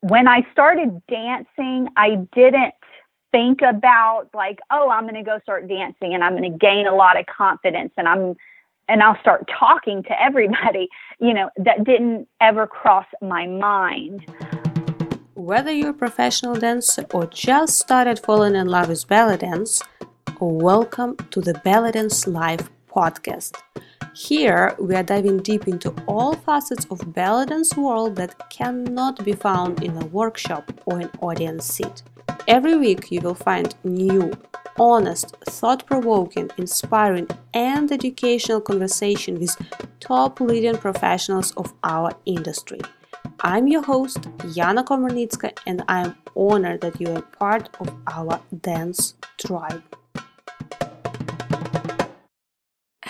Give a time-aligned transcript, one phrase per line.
[0.00, 2.74] when I started dancing, I didn't
[3.32, 6.86] think about like, oh, I'm going to go start dancing and I'm going to gain
[6.86, 8.36] a lot of confidence and I'm
[8.90, 10.88] and I'll start talking to everybody.
[11.20, 14.24] You know, that didn't ever cross my mind.
[15.34, 19.82] Whether you're a professional dancer or just started falling in love with belly dance,
[20.38, 23.60] welcome to the Belly Dance Live podcast.
[24.14, 29.32] Here, we are diving deep into all facets of belly dance world that cannot be
[29.32, 32.02] found in a workshop or an audience seat.
[32.48, 34.32] Every week, you will find new,
[34.78, 39.56] honest, thought-provoking, inspiring, and educational conversation with
[40.00, 42.80] top leading professionals of our industry.
[43.40, 44.22] I'm your host,
[44.56, 49.82] Yana Komarnitska, and I am honored that you are part of our dance tribe.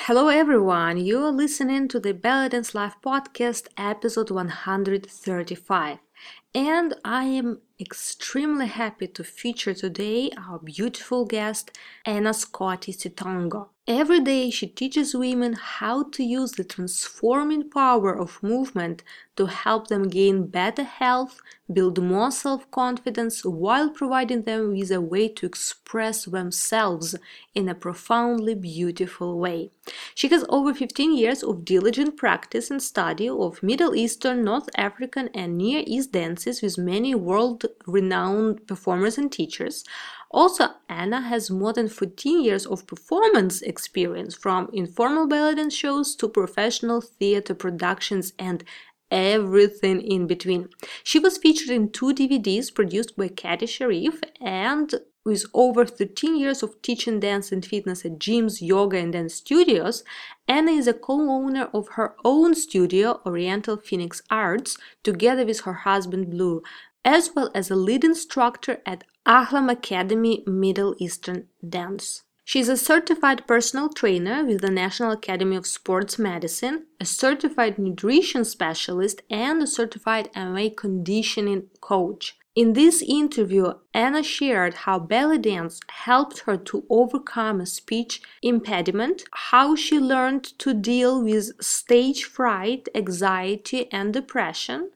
[0.08, 0.96] Hello, everyone.
[0.96, 5.98] You are listening to the Belly Dance Live podcast, episode 135.
[6.54, 13.68] And I am extremely happy to feature today our beautiful guest, Anna Scotti Sitongo.
[13.88, 19.02] Every day, she teaches women how to use the transforming power of movement
[19.36, 21.40] to help them gain better health,
[21.72, 27.14] build more self confidence, while providing them with a way to express themselves
[27.54, 29.70] in a profoundly beautiful way.
[30.14, 35.30] She has over 15 years of diligent practice and study of Middle Eastern, North African,
[35.32, 39.82] and Near East dances with many world renowned performers and teachers.
[40.30, 46.14] Also, Anna has more than 14 years of performance experience from informal belly dance shows
[46.16, 48.62] to professional theater productions and
[49.10, 50.68] everything in between.
[51.02, 56.62] She was featured in two DVDs produced by Katy Sharif and with over 13 years
[56.62, 60.02] of teaching dance and fitness at gyms, yoga, and dance studios,
[60.46, 65.74] Anna is a co owner of her own studio, Oriental Phoenix Arts, together with her
[65.74, 66.62] husband Blue,
[67.04, 72.22] as well as a lead instructor at Ahlam Academy Middle Eastern Dance.
[72.46, 77.78] She is a certified personal trainer with the National Academy of Sports Medicine, a certified
[77.78, 82.38] nutrition specialist, and a certified MA conditioning coach.
[82.54, 89.24] In this interview, Anna shared how belly dance helped her to overcome a speech impediment,
[89.32, 94.90] how she learned to deal with stage fright, anxiety, and depression,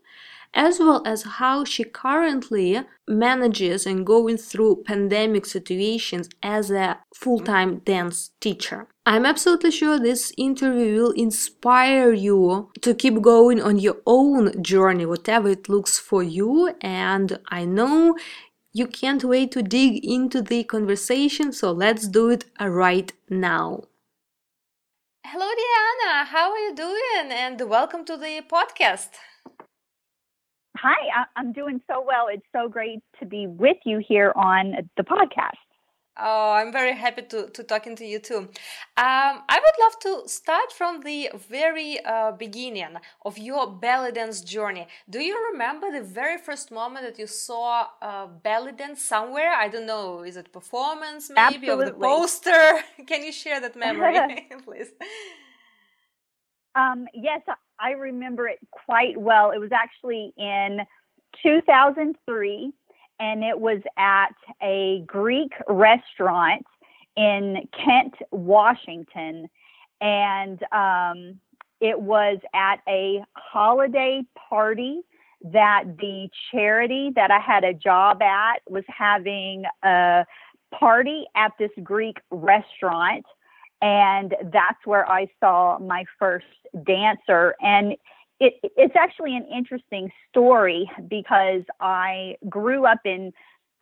[0.54, 7.78] as well as how she currently manages and going through pandemic situations as a full-time
[7.78, 8.86] dance teacher.
[9.04, 15.06] I'm absolutely sure this interview will inspire you to keep going on your own journey,
[15.06, 16.74] whatever it looks for you.
[16.80, 18.16] And I know
[18.72, 23.84] you can't wait to dig into the conversation, so let's do it right now.
[25.26, 26.24] Hello, Diana.
[26.26, 27.32] How are you doing?
[27.32, 29.08] And welcome to the podcast.
[30.77, 32.27] Hi, I'm doing so well.
[32.33, 35.59] It's so great to be with you here on the podcast.
[36.19, 38.37] Oh, I'm very happy to, to talking to you too.
[38.38, 38.49] Um,
[38.97, 44.87] I would love to start from the very uh, beginning of your belly dance journey.
[45.09, 49.55] Do you remember the very first moment that you saw uh, belly dance somewhere?
[49.55, 51.87] I don't know, is it performance maybe Absolutely.
[51.87, 52.82] of the poster?
[53.06, 54.19] Can you share that memory,
[54.65, 54.91] please?
[56.75, 57.41] Um, yes,
[57.82, 59.50] I remember it quite well.
[59.50, 60.81] It was actually in
[61.43, 62.72] 2003,
[63.19, 66.65] and it was at a Greek restaurant
[67.16, 69.48] in Kent, Washington.
[70.00, 71.41] And um,
[71.81, 75.00] it was at a holiday party
[75.53, 80.25] that the charity that I had a job at was having a
[80.72, 83.26] party at this Greek restaurant
[83.82, 86.47] and that's where I saw my first
[86.87, 87.56] dancer.
[87.60, 87.97] And
[88.38, 93.32] it, it's actually an interesting story because I grew up in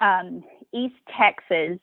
[0.00, 1.78] um, East Texas,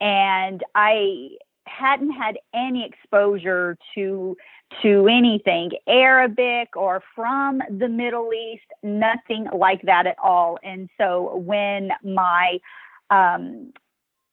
[0.00, 1.28] and I
[1.66, 4.36] hadn't had any exposure to
[4.82, 10.58] to anything Arabic or from the Middle East, nothing like that at all.
[10.62, 12.58] And so when my
[13.10, 13.72] um,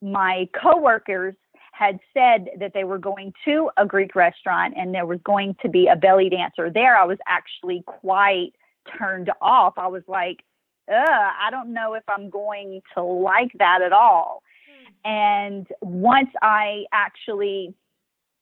[0.02, 1.36] my coworkers
[1.78, 5.70] had said that they were going to a Greek restaurant and there was going to
[5.70, 8.54] be a belly dancer there, I was actually quite
[8.98, 9.74] turned off.
[9.78, 10.44] I was like,
[10.90, 14.42] I don't know if I'm going to like that at all.
[14.68, 15.10] Hmm.
[15.10, 17.76] And once I actually,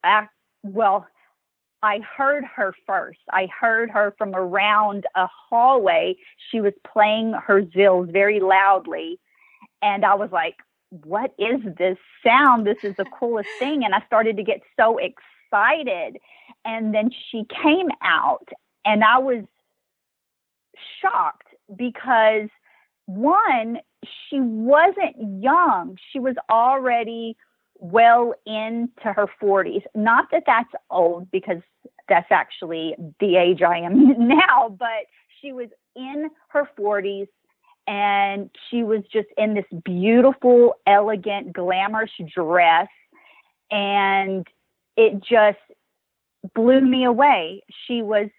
[0.03, 0.33] act,
[0.63, 1.05] well,
[1.83, 3.19] I heard her first.
[3.33, 6.15] I heard her from around a hallway.
[6.51, 9.19] She was playing her zills very loudly.
[9.81, 10.55] And I was like,
[11.03, 12.65] what is this sound?
[12.65, 13.83] This is the coolest thing.
[13.83, 16.17] And I started to get so excited.
[16.63, 18.47] And then she came out,
[18.85, 19.43] and I was
[21.01, 22.49] shocked because
[23.05, 25.97] one, she wasn't young.
[26.11, 27.37] She was already
[27.79, 29.83] well into her 40s.
[29.93, 31.61] Not that that's old because
[32.07, 35.07] that's actually the age I am now, but
[35.41, 37.27] she was in her 40s
[37.87, 42.87] and she was just in this beautiful, elegant, glamorous dress.
[43.71, 44.47] And
[44.97, 45.59] it just
[46.53, 47.63] blew me away.
[47.87, 48.29] She was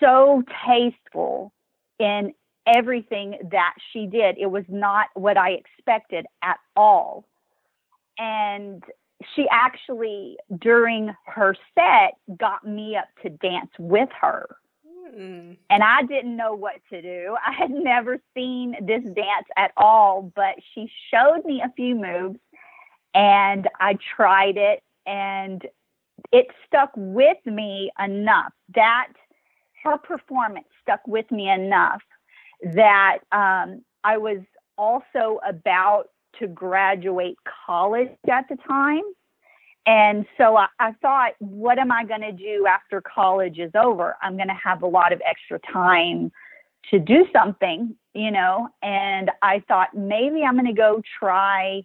[0.00, 1.52] so tasteful
[1.98, 2.32] in
[2.66, 4.36] everything that she did.
[4.38, 7.26] It was not what I expected at all.
[8.18, 8.82] And
[9.34, 14.56] she actually, during her set, got me up to dance with her.
[15.06, 15.56] Mm.
[15.70, 17.36] And I didn't know what to do.
[17.46, 22.38] I had never seen this dance at all, but she showed me a few moves
[23.14, 25.62] and I tried it and
[26.32, 29.08] it stuck with me enough that
[29.84, 32.02] her performance stuck with me enough
[32.62, 34.38] that um, I was
[34.78, 36.04] also about
[36.40, 37.36] to graduate
[37.66, 39.02] college at the time.
[39.86, 44.16] And so I, I thought, what am I going to do after college is over?
[44.22, 46.32] I'm going to have a lot of extra time
[46.90, 48.68] to do something, you know.
[48.82, 51.82] And I thought maybe I'm going to go try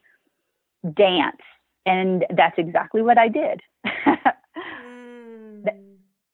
[0.95, 1.41] dance.
[1.85, 3.61] And that's exactly what I did.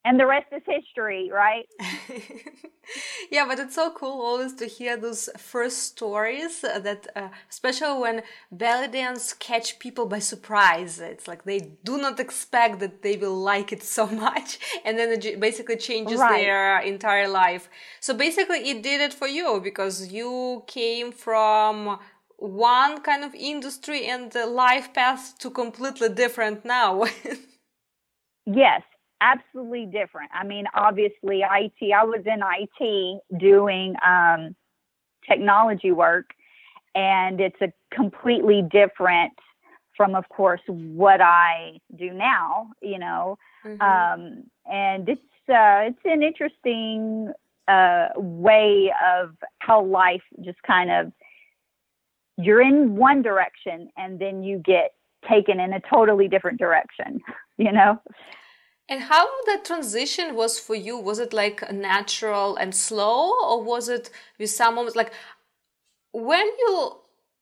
[0.06, 1.68] and the rest is history, right?
[3.32, 8.22] yeah, but it's so cool always to hear those first stories that, uh, especially when
[8.52, 11.00] belly dance catch people by surprise.
[11.00, 15.10] It's like they do not expect that they will like it so much, and then
[15.12, 16.40] it basically changes right.
[16.40, 17.68] their entire life.
[18.00, 21.98] So basically, it did it for you because you came from
[22.38, 27.06] one kind of industry and the life path to completely different now.
[28.46, 28.84] yes,
[29.22, 30.32] absolutely different.
[30.34, 34.56] I mean, obviously, IT, I was in IT doing um,
[35.28, 36.32] technology work,
[36.94, 39.34] and it's a completely different
[39.96, 43.38] from, of course, what I do now, you know.
[43.66, 43.82] Mm-hmm.
[43.82, 47.32] Um, and it's, uh, it's an interesting
[47.68, 51.12] uh, way of how life just kind of,
[52.38, 54.94] you're in one direction and then you get
[55.30, 57.22] taken in a totally different direction,
[57.58, 58.00] you know?
[58.88, 60.98] And how that transition was for you?
[60.98, 65.12] Was it like natural and slow, or was it with some moments like
[66.12, 66.96] when you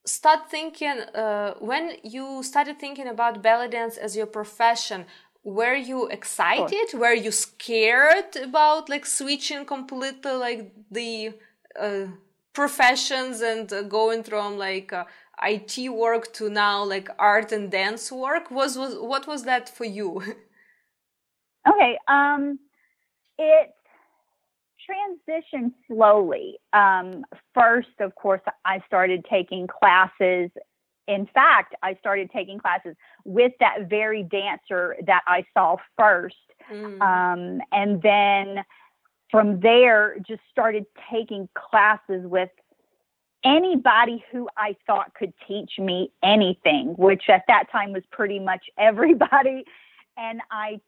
[0.06, 5.06] start thinking, uh, when you started thinking about belly dance as your profession?
[5.44, 6.94] Were you excited?
[6.94, 11.34] Were you scared about like switching completely like the
[11.80, 12.06] uh,
[12.54, 15.04] professions and uh, going from like uh,
[15.38, 18.50] IT work to now like art and dance work?
[18.50, 20.24] Was was what was that for you?
[21.68, 21.98] Okay.
[22.07, 22.60] Um,
[23.38, 23.74] it
[24.89, 26.57] transitioned slowly.
[26.74, 30.50] Um, first, of course, I started taking classes.
[31.07, 32.95] In fact, I started taking classes
[33.25, 36.36] with that very dancer that I saw first.
[36.71, 37.01] Mm.
[37.01, 38.63] Um, and then
[39.30, 42.50] from there, just started taking classes with
[43.44, 48.66] anybody who I thought could teach me anything, which at that time was pretty much
[48.77, 49.66] everybody.
[50.18, 50.80] And I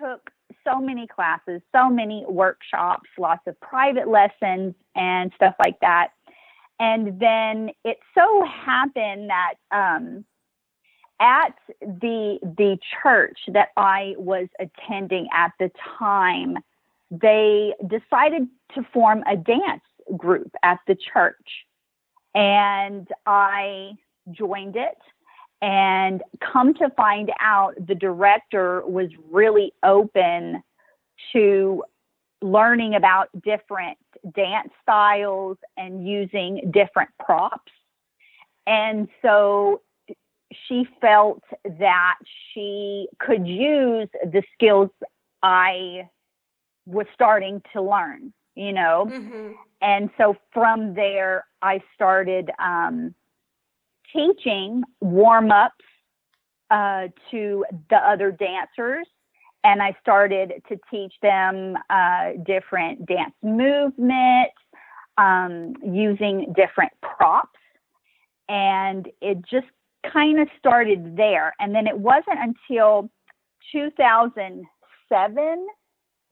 [0.00, 0.30] took
[0.64, 6.08] so many classes, so many workshops, lots of private lessons and stuff like that.
[6.80, 10.24] And then it so happened that um,
[11.20, 16.58] at the the church that I was attending at the time,
[17.10, 19.84] they decided to form a dance
[20.16, 21.66] group at the church,
[22.34, 23.92] and I
[24.32, 24.98] joined it
[25.64, 30.62] and come to find out, the director was really open
[31.32, 31.82] to
[32.42, 33.96] learning about different
[34.34, 37.72] dance styles and using different props.
[38.66, 39.80] And so
[40.68, 42.16] she felt that
[42.52, 44.90] she could use the skills
[45.42, 46.10] I
[46.84, 49.08] was starting to learn, you know?
[49.10, 49.52] Mm-hmm.
[49.80, 53.14] And so from there, I started um,
[54.14, 55.84] teaching warm ups
[56.70, 59.06] uh, to the other dancers.
[59.64, 64.54] And I started to teach them uh, different dance movements
[65.16, 67.58] um, using different props.
[68.48, 69.66] And it just
[70.12, 71.54] kind of started there.
[71.58, 72.38] And then it wasn't
[72.70, 73.10] until
[73.72, 75.66] 2007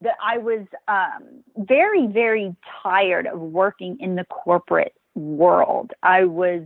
[0.01, 5.91] that I was um, very, very tired of working in the corporate world.
[6.03, 6.63] I was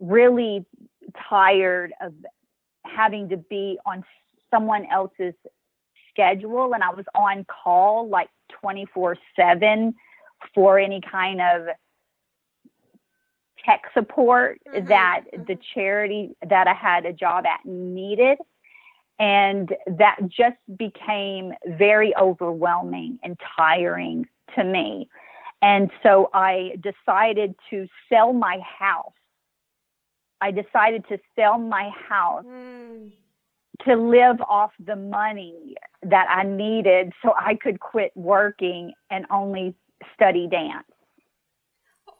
[0.00, 0.64] really
[1.28, 2.12] tired of
[2.84, 4.04] having to be on
[4.50, 5.34] someone else's
[6.10, 8.28] schedule and I was on call like
[8.60, 9.94] 24 7
[10.54, 11.68] for any kind of
[13.64, 14.86] tech support mm-hmm.
[14.88, 15.44] that mm-hmm.
[15.44, 18.38] the charity that I had a job at needed.
[19.20, 25.08] And that just became very overwhelming and tiring to me.
[25.60, 29.12] And so I decided to sell my house.
[30.40, 33.10] I decided to sell my house mm.
[33.86, 39.74] to live off the money that I needed so I could quit working and only
[40.14, 40.84] study dance.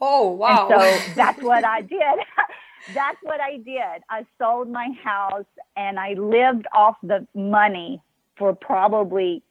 [0.00, 0.68] Oh, wow.
[0.68, 2.00] And so that's what I did.
[2.94, 4.02] that's what I did.
[4.08, 5.46] I sold my house
[5.76, 8.02] and I lived off the money
[8.36, 9.42] for probably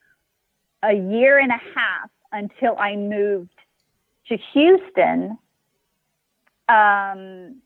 [0.83, 3.51] a year and a half until I moved
[4.29, 5.37] to Houston.
[6.69, 7.61] Um,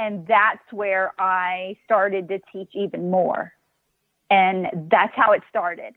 [0.00, 3.52] and that's where I started to teach even more.
[4.30, 5.92] And that's how it started.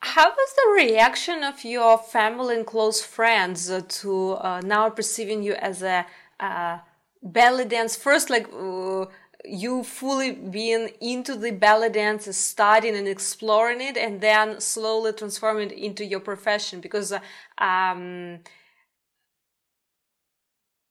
[0.00, 5.52] How was the reaction of your family and close friends to uh, now perceiving you
[5.52, 6.04] as a
[6.40, 6.78] uh,
[7.22, 7.94] belly dance?
[7.94, 9.04] First, like uh,
[9.44, 15.70] you fully being into the belly dance, studying and exploring it, and then slowly transforming
[15.70, 16.80] it into your profession.
[16.80, 17.12] Because
[17.58, 18.40] um,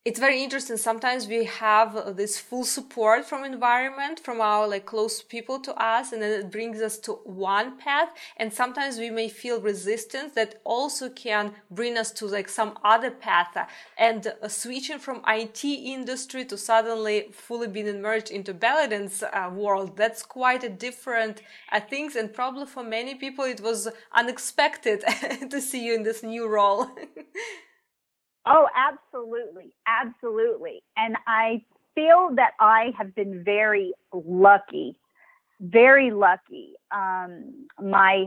[0.05, 0.77] it's very interesting.
[0.77, 6.13] Sometimes we have this full support from environment from our like close people to us
[6.13, 8.09] and then it brings us to one path.
[8.37, 13.11] And sometimes we may feel resistance that also can bring us to like some other
[13.11, 13.57] path.
[13.97, 19.51] And uh, switching from IT industry to suddenly fully being immersed into belly dance uh,
[19.53, 21.41] world that's quite a different
[21.73, 22.15] uh, things.
[22.15, 25.03] And probably for many people it was unexpected
[25.49, 26.89] to see you in this new role
[28.45, 29.73] Oh, absolutely.
[29.87, 30.81] Absolutely.
[30.97, 31.63] And I
[31.95, 34.95] feel that I have been very lucky,
[35.59, 36.73] very lucky.
[36.91, 38.25] Um, my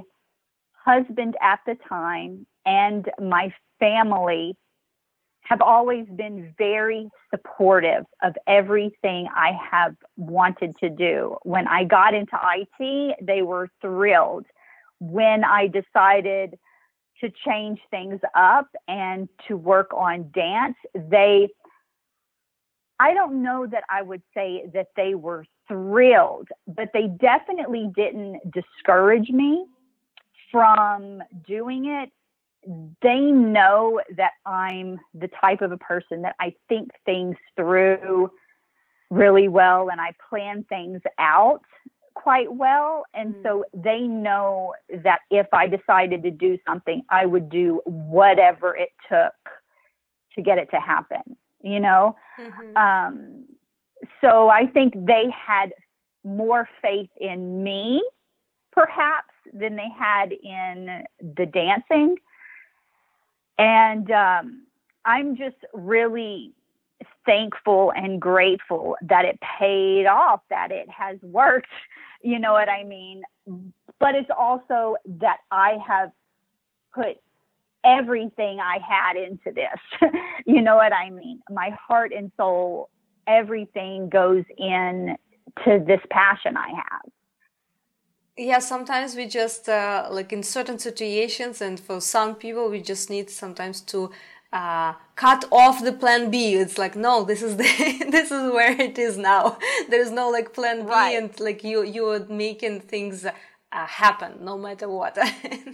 [0.85, 4.57] husband at the time and my family
[5.45, 11.37] have always been very supportive of everything I have wanted to do.
[11.43, 14.47] When I got into IT, they were thrilled.
[15.01, 16.59] When I decided
[17.23, 21.49] to change things up and to work on dance, they,
[22.99, 28.41] I don't know that I would say that they were thrilled, but they definitely didn't
[28.53, 29.67] discourage me
[30.51, 32.11] from doing it.
[33.03, 38.31] They know that I'm the type of a person that I think things through
[39.11, 41.63] really well and I plan things out
[42.23, 43.05] quite well.
[43.15, 43.43] And mm.
[43.43, 48.91] so they know that if I decided to do something, I would do whatever it
[49.09, 49.35] took
[50.35, 52.17] to get it to happen, you know?
[52.41, 52.77] Mm-hmm.
[52.77, 53.45] Um,
[54.21, 55.73] so I think they had
[56.25, 58.03] more faith in me,
[58.73, 61.05] perhaps, than they had in
[61.37, 62.17] the dancing.
[63.59, 64.67] And um,
[65.05, 66.53] I'm just really
[67.27, 71.69] thankful and grateful that it paid off, that it has worked.
[72.23, 73.23] You know what I mean?
[73.99, 76.11] But it's also that I have
[76.95, 77.17] put
[77.85, 80.11] everything I had into this.
[80.47, 81.41] you know what I mean?
[81.51, 82.91] My heart and soul,
[83.27, 85.17] everything goes in
[85.65, 87.13] to this passion I have.
[88.37, 93.11] Yeah, sometimes we just uh, like in certain situations, and for some people, we just
[93.11, 94.11] need sometimes to
[94.53, 96.55] uh, cut off the plan B.
[96.55, 97.65] It's like no, this is the
[98.11, 99.59] this is where it is now.
[99.89, 101.17] There is no like plan B, right.
[101.17, 103.33] and like you you are making things uh,
[103.73, 105.19] happen no matter what.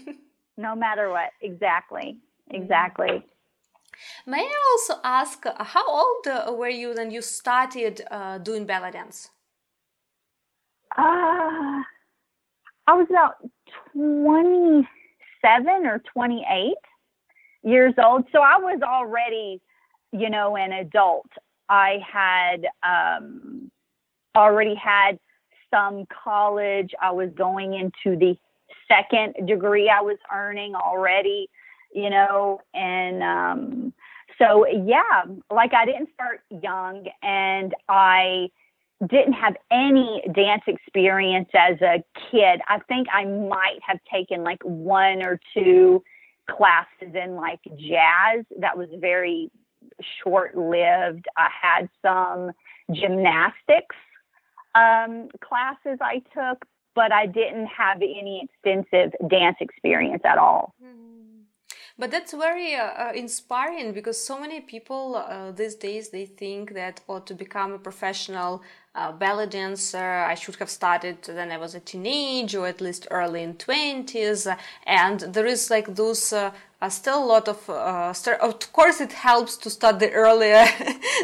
[0.56, 2.18] no matter what, exactly,
[2.50, 3.25] exactly.
[4.26, 8.64] May I also ask uh, how old uh, were you when you started uh, doing
[8.64, 9.30] belly dance?
[10.97, 11.82] Uh,
[12.87, 13.35] I was about
[13.92, 16.78] twenty-seven or twenty-eight
[17.62, 18.24] years old.
[18.32, 19.60] So I was already,
[20.12, 21.28] you know, an adult.
[21.68, 23.70] I had um,
[24.36, 25.18] already had
[25.70, 26.92] some college.
[27.00, 28.36] I was going into the
[28.88, 31.50] second degree I was earning already,
[31.92, 33.92] you know, and um,
[34.38, 38.48] so yeah, like I didn't start young and I
[39.06, 42.60] didn't have any dance experience as a kid.
[42.68, 46.02] I think I might have taken like one or two
[46.50, 49.50] classes in like jazz that was very
[50.22, 51.26] short lived.
[51.36, 52.52] I had some
[52.92, 53.96] gymnastics
[54.74, 56.64] um, classes I took,
[56.94, 60.74] but I didn't have any extensive dance experience at all.
[60.82, 61.08] Mm-hmm.
[61.98, 66.74] But that's very uh, uh, inspiring because so many people uh, these days they think
[66.74, 68.62] that or to become a professional
[69.12, 70.08] belly dancer.
[70.32, 74.46] I should have started when I was a teenage or at least early in 20s.
[74.86, 76.50] And there is like those uh,
[76.80, 80.64] uh, still a lot of uh, start, of course it helps to start the earlier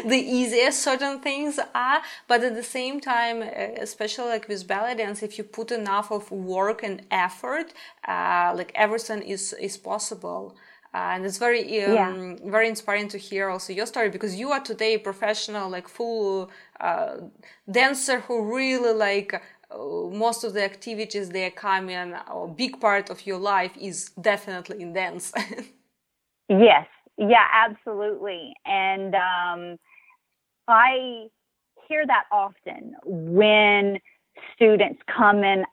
[0.05, 4.95] the easier certain things are but at the same time uh, especially like with belly
[4.95, 7.73] dance if you put enough of work and effort
[8.07, 12.35] uh, like everything is is possible uh, and it's very um, yeah.
[12.49, 16.49] very inspiring to hear also your story because you are today a professional like full
[16.79, 17.17] uh,
[17.69, 19.77] dancer who really like uh,
[20.25, 24.81] most of the activities they come in a big part of your life is definitely
[24.81, 25.33] in dance.
[26.47, 26.85] Yes.
[27.17, 28.53] Yeah absolutely.
[28.67, 29.77] And um,
[30.67, 31.25] i
[31.87, 33.99] hear that often when
[34.55, 35.65] students come in.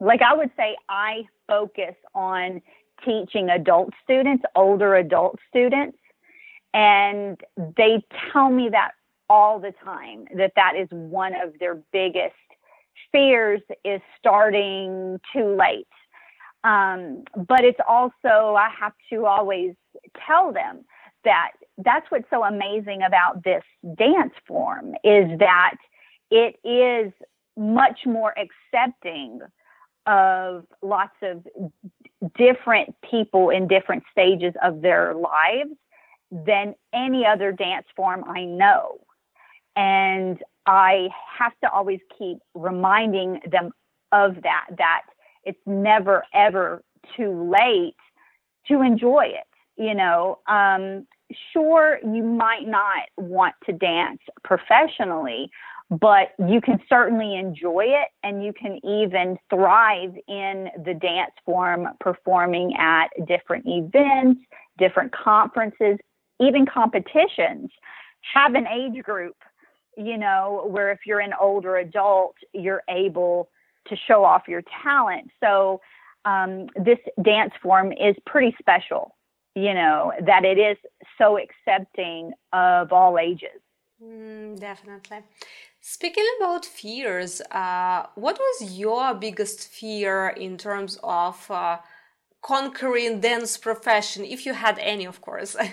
[0.00, 2.60] Like i would say i focus on
[3.04, 5.98] teaching adult students older adult students
[6.74, 7.40] and
[7.76, 8.92] they tell me that
[9.28, 12.34] all the time that that is one of their biggest
[13.10, 15.86] fears is starting too late.
[16.64, 19.74] Um, but it's also, I have to always
[20.26, 20.84] tell them
[21.24, 23.62] that that's what's so amazing about this
[23.96, 25.74] dance form is that
[26.30, 27.12] it is
[27.56, 29.40] much more accepting
[30.06, 31.46] of lots of
[32.36, 35.70] different people in different stages of their lives
[36.30, 39.00] than any other dance form I know.
[39.76, 43.72] And I have to always keep reminding them
[44.12, 45.02] of that, that
[45.44, 46.82] it's never ever
[47.16, 47.96] too late
[48.68, 49.46] to enjoy it.
[49.76, 51.06] You know, um,
[51.52, 55.50] sure, you might not want to dance professionally,
[56.00, 61.88] but you can certainly enjoy it and you can even thrive in the dance form
[62.00, 64.40] performing at different events,
[64.78, 65.98] different conferences,
[66.40, 67.70] even competitions.
[68.34, 69.36] Have an age group
[69.96, 73.50] you know, where if you're an older adult, you're able
[73.88, 75.30] to show off your talent.
[75.40, 75.80] So
[76.24, 79.16] um, this dance form is pretty special,
[79.54, 80.76] you know, that it is
[81.18, 83.60] so accepting of all ages.
[84.02, 85.18] Mm, definitely.
[85.84, 91.78] Speaking about fears, uh, what was your biggest fear in terms of uh,
[92.40, 95.56] conquering dance profession, if you had any, of course?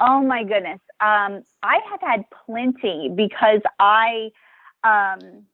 [0.00, 0.78] Oh my goodness.
[1.00, 4.30] Um, I have had plenty because I,
[4.84, 5.44] um,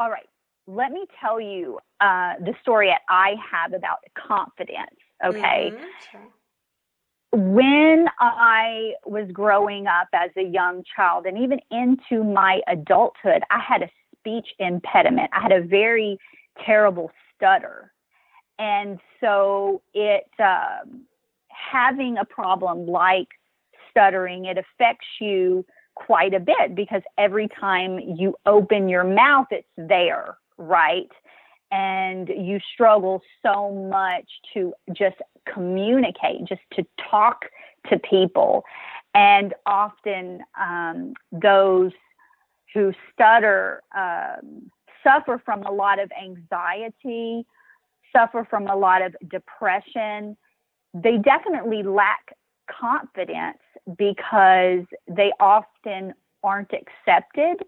[0.00, 0.26] all right,
[0.66, 5.72] let me tell you uh, the story that I have about confidence, okay?
[5.72, 6.26] Mm-hmm.
[7.32, 13.60] When I was growing up as a young child and even into my adulthood, I
[13.60, 15.30] had a speech impediment.
[15.32, 16.18] I had a very
[16.64, 17.92] terrible stutter.
[18.58, 21.02] And so it, um,
[21.48, 23.28] having a problem like
[23.90, 29.66] stuttering, it affects you quite a bit because every time you open your mouth, it's
[29.76, 31.10] there, right?
[31.70, 34.24] And you struggle so much
[34.54, 35.16] to just
[35.52, 37.46] communicate, just to talk
[37.90, 38.64] to people.
[39.14, 41.92] And often um, those
[42.74, 44.70] who stutter um,
[45.02, 47.46] suffer from a lot of anxiety,
[48.14, 50.36] suffer from a lot of depression,
[50.94, 52.36] they definitely lack
[52.70, 53.58] confidence
[53.98, 57.64] because they often aren't accepted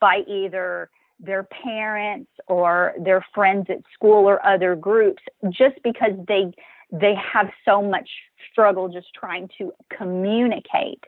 [0.00, 0.90] by either
[1.22, 6.52] their parents or their friends at school or other groups just because they
[6.90, 8.10] they have so much
[8.50, 11.02] struggle just trying to communicate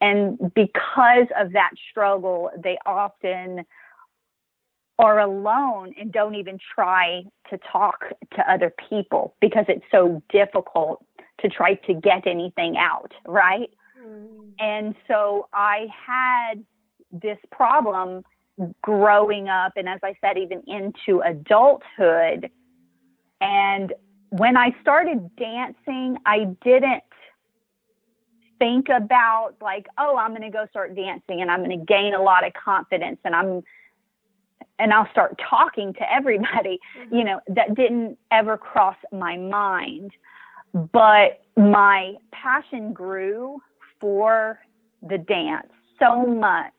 [0.00, 3.64] and because of that struggle they often
[4.98, 11.04] are alone and don't even try to talk to other people because it's so difficult
[11.40, 13.70] to try to get anything out, right?
[14.00, 14.50] Mm.
[14.58, 16.64] And so I had
[17.10, 18.22] this problem
[18.82, 22.50] growing up, and as I said, even into adulthood.
[23.40, 23.92] And
[24.30, 27.02] when I started dancing, I didn't
[28.58, 32.14] think about like, oh, I'm going to go start dancing and I'm going to gain
[32.14, 33.62] a lot of confidence and I'm
[34.78, 36.78] and I'll start talking to everybody.
[36.98, 37.14] Mm-hmm.
[37.14, 40.12] You know, that didn't ever cross my mind.
[40.72, 43.60] But my passion grew
[44.00, 44.58] for
[45.02, 46.72] the dance so much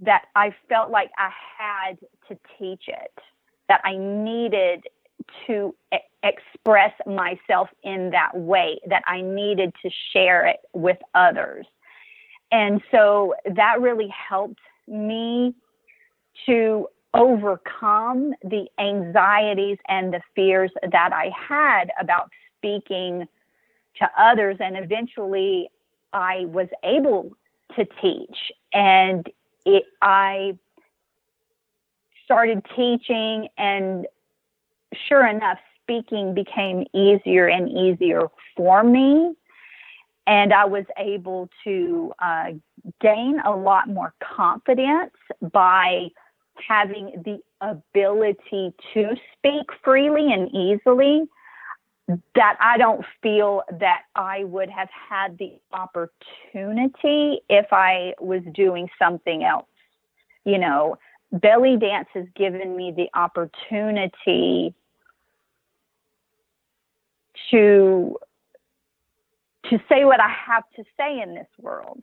[0.00, 3.12] that I felt like I had to teach it,
[3.68, 4.84] that I needed
[5.46, 11.66] to e- express myself in that way, that I needed to share it with others.
[12.52, 15.54] And so that really helped me
[16.46, 23.26] to overcome the anxieties and the fears that I had about speaking
[23.96, 24.56] to others.
[24.60, 25.68] And eventually
[26.12, 27.30] I was able
[27.76, 28.36] to teach.
[28.72, 29.26] And
[29.64, 30.58] it, I
[32.24, 34.06] started teaching, and
[35.08, 39.34] sure enough, speaking became easier and easier for me.
[40.26, 42.52] And I was able to uh,
[43.00, 46.08] gain a lot more confidence by
[46.68, 51.22] having the ability to speak freely and easily
[52.34, 58.88] that I don't feel that I would have had the opportunity if I was doing
[58.98, 59.66] something else.
[60.44, 60.96] You know,
[61.32, 64.74] belly dance has given me the opportunity
[67.50, 68.16] to
[69.68, 72.02] to say what I have to say in this world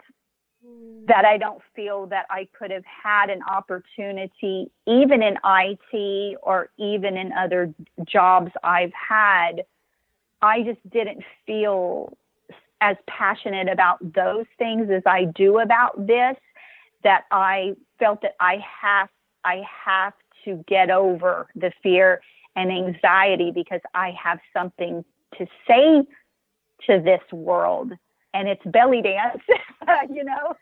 [0.65, 1.08] mm.
[1.08, 6.70] that I don't feel that I could have had an opportunity, even in IT or
[6.78, 7.74] even in other
[8.06, 9.63] jobs I've had.
[10.41, 12.17] I just didn't feel
[12.82, 16.36] as passionate about those things as I do about this.
[17.04, 19.10] That I felt that I have
[19.43, 20.13] I have
[20.45, 22.21] to get over the fear
[22.56, 25.06] and anxiety because I have something
[25.38, 26.04] to say
[26.88, 27.93] to this world
[28.34, 29.41] and it's belly dance,
[30.13, 30.56] you know.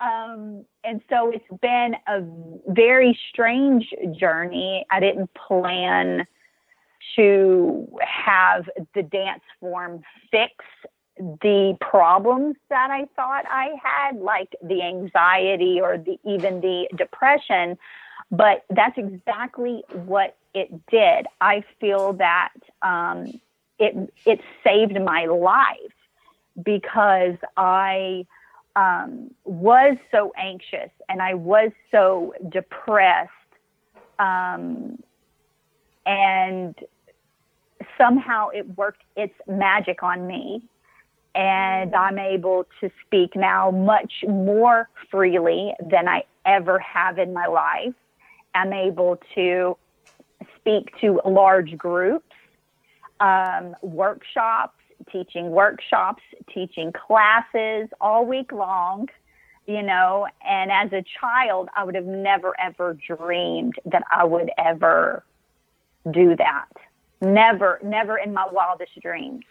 [0.00, 2.22] Um, and so it's been a
[2.72, 4.86] very strange journey.
[4.90, 6.26] I didn't plan
[7.16, 10.54] to have the dance form fix
[11.42, 17.76] the problems that I thought I had, like the anxiety or the even the depression.
[18.30, 21.26] But that's exactly what it did.
[21.40, 23.40] I feel that um,
[23.78, 25.76] it it saved my life
[26.62, 28.26] because I
[28.76, 33.30] um, was so anxious and I was so depressed.
[34.18, 35.02] Um,
[36.06, 36.74] and
[38.00, 40.62] somehow it worked its magic on me.
[41.34, 47.46] And I'm able to speak now much more freely than I ever have in my
[47.46, 47.94] life.
[48.54, 49.76] I'm able to
[50.56, 52.34] speak to large groups,
[53.20, 54.74] um, workshops,
[55.12, 59.08] teaching workshops, teaching classes all week long,
[59.66, 64.50] you know, and as a child, I would have never ever dreamed that I would
[64.58, 65.22] ever
[66.10, 66.68] do that.
[67.20, 69.44] Never, never in my wildest dreams.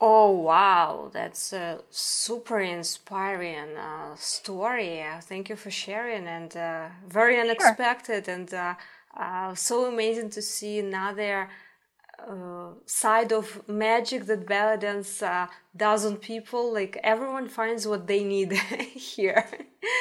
[0.00, 5.04] Oh wow, that's a super inspiring uh, story.
[5.22, 8.34] Thank you for sharing and uh, very unexpected sure.
[8.34, 8.74] and uh,
[9.16, 11.48] uh so amazing to see another
[12.28, 16.72] uh, side of magic that belly dance uh, does on people.
[16.72, 18.52] Like everyone finds what they need
[19.12, 19.46] here.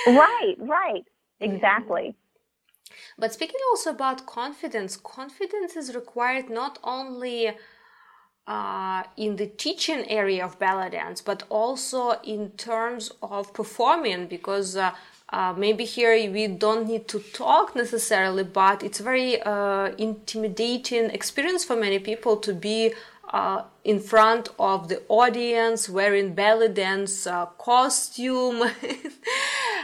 [0.07, 1.05] Right, right,
[1.39, 2.15] exactly.
[3.21, 7.51] But speaking also about confidence, confidence is required not only
[8.47, 14.75] uh, in the teaching area of belly dance, but also in terms of performing because
[14.75, 14.95] uh,
[15.29, 21.63] uh, maybe here we don't need to talk necessarily, but it's very uh, intimidating experience
[21.63, 22.91] for many people to be
[23.31, 28.63] uh, in front of the audience wearing belly dance uh, costume.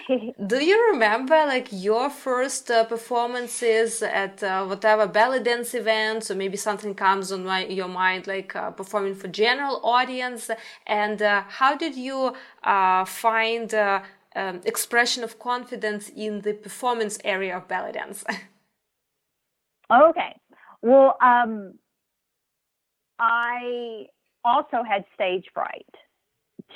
[0.48, 6.36] Do you remember like your first uh, performances at uh, whatever belly dance events, or
[6.36, 10.50] maybe something comes on my, your mind like performing for general audience?
[10.86, 12.34] And how did you
[13.06, 18.24] find um, expression of confidence in the performance area of belly dance?
[19.92, 20.40] okay.
[20.82, 21.74] Well, um,
[23.20, 24.06] I
[24.46, 25.86] also had stage fright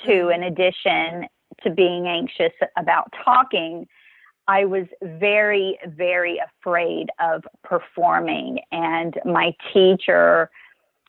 [0.04, 0.42] too, mm-hmm.
[0.42, 1.28] in addition
[1.64, 3.86] to being anxious about talking.
[4.48, 10.50] I was very, very afraid of performing, and my teacher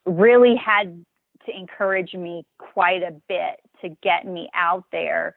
[0.06, 1.06] really had
[1.46, 5.36] to encourage me quite a bit to get me out there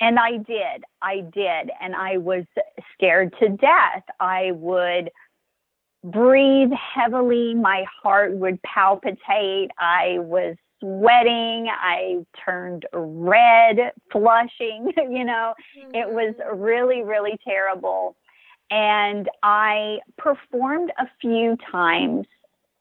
[0.00, 0.84] and I did.
[1.02, 1.70] I did.
[1.80, 2.44] And I was
[2.94, 4.02] scared to death.
[4.20, 5.10] I would
[6.04, 7.54] breathe heavily.
[7.54, 9.70] My heart would palpitate.
[9.78, 11.68] I was sweating.
[11.70, 14.92] I turned red, flushing.
[14.96, 15.94] you know, mm-hmm.
[15.94, 18.16] it was really, really terrible.
[18.70, 22.26] And I performed a few times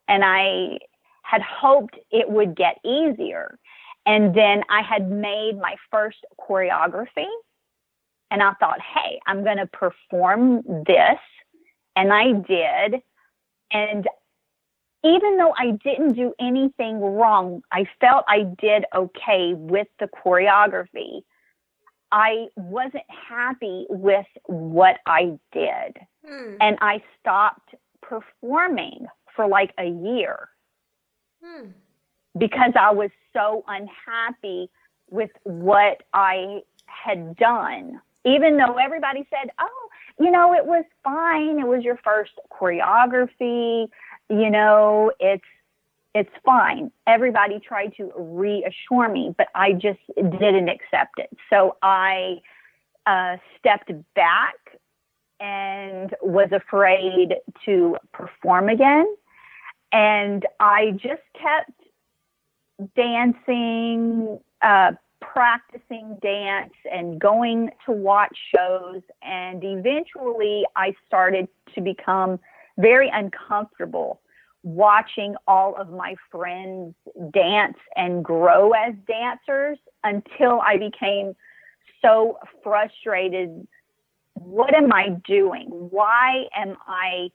[0.07, 0.79] and I
[1.21, 3.57] had hoped it would get easier.
[4.05, 7.25] And then I had made my first choreography
[8.31, 11.19] and I thought, hey, I'm going to perform this.
[11.95, 13.01] And I did.
[13.71, 14.07] And
[15.05, 21.21] even though I didn't do anything wrong, I felt I did okay with the choreography.
[22.11, 25.97] I wasn't happy with what I did.
[26.25, 26.55] Hmm.
[26.59, 30.49] And I stopped performing for like a year.
[31.43, 31.69] Hmm
[32.37, 34.69] because I was so unhappy
[35.09, 39.89] with what I had done even though everybody said, oh,
[40.19, 41.59] you know, it was fine.
[41.59, 43.87] It was your first choreography.
[44.29, 45.43] You know, it's
[46.13, 46.91] it's fine.
[47.05, 51.29] Everybody tried to reassure me, but I just didn't accept it.
[51.49, 52.37] So I
[53.05, 54.55] uh, stepped back
[55.41, 57.35] and was afraid
[57.65, 59.05] to perform again.
[59.91, 61.71] And I just kept
[62.95, 69.01] dancing, uh, practicing dance, and going to watch shows.
[69.21, 72.39] And eventually I started to become
[72.77, 74.21] very uncomfortable
[74.63, 76.95] watching all of my friends
[77.31, 81.35] dance and grow as dancers until I became
[82.01, 83.67] so frustrated.
[84.33, 85.67] What am I doing?
[85.69, 87.29] Why am I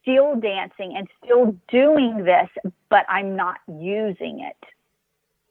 [0.00, 2.48] still dancing and still doing this,
[2.88, 4.68] but I'm not using it?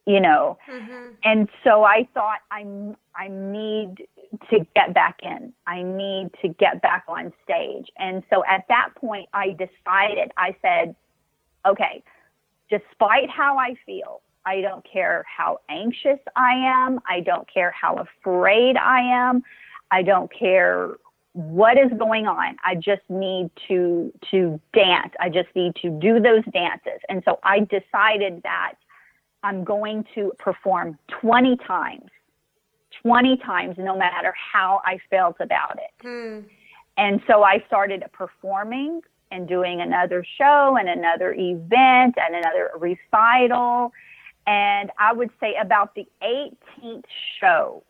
[0.07, 1.15] You know, mm-hmm.
[1.25, 4.07] and so I thought I'm I need
[4.49, 5.53] to get back in.
[5.65, 7.87] I need to get back on stage.
[7.97, 10.95] And so at that point, I decided, I said,
[11.65, 12.03] okay,
[12.69, 16.99] despite how I feel, I don't care how anxious I am.
[17.09, 19.43] I don't care how afraid I am.
[19.91, 20.95] I don't care
[21.33, 22.55] what is going on.
[22.65, 25.13] I just need to to dance.
[25.19, 26.99] I just need to do those dances.
[27.09, 28.73] And so I decided that
[29.43, 32.09] I'm going to perform 20 times
[33.01, 36.05] 20 times, no matter how I felt about it.
[36.07, 36.47] Hmm.
[36.97, 43.91] And so I started performing and doing another show and another event and another recital.
[44.47, 47.03] And I would say about the 18th
[47.39, 47.83] show,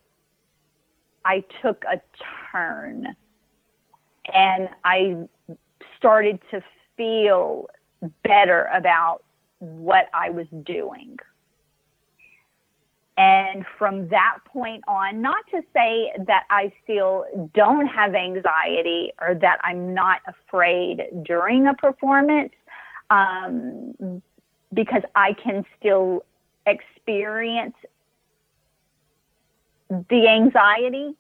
[1.24, 2.02] I took a
[2.52, 3.16] turn
[4.34, 5.16] and I
[5.98, 6.62] started to
[6.96, 7.68] feel
[8.24, 9.24] better about
[9.60, 11.18] what I was doing.
[13.18, 17.26] And from that point on, not to say that I still
[17.56, 22.54] don't have anxiety or that I'm not afraid during a performance,
[23.10, 24.22] um,
[24.72, 26.24] because I can still
[26.68, 27.76] experience
[29.90, 31.16] the anxiety,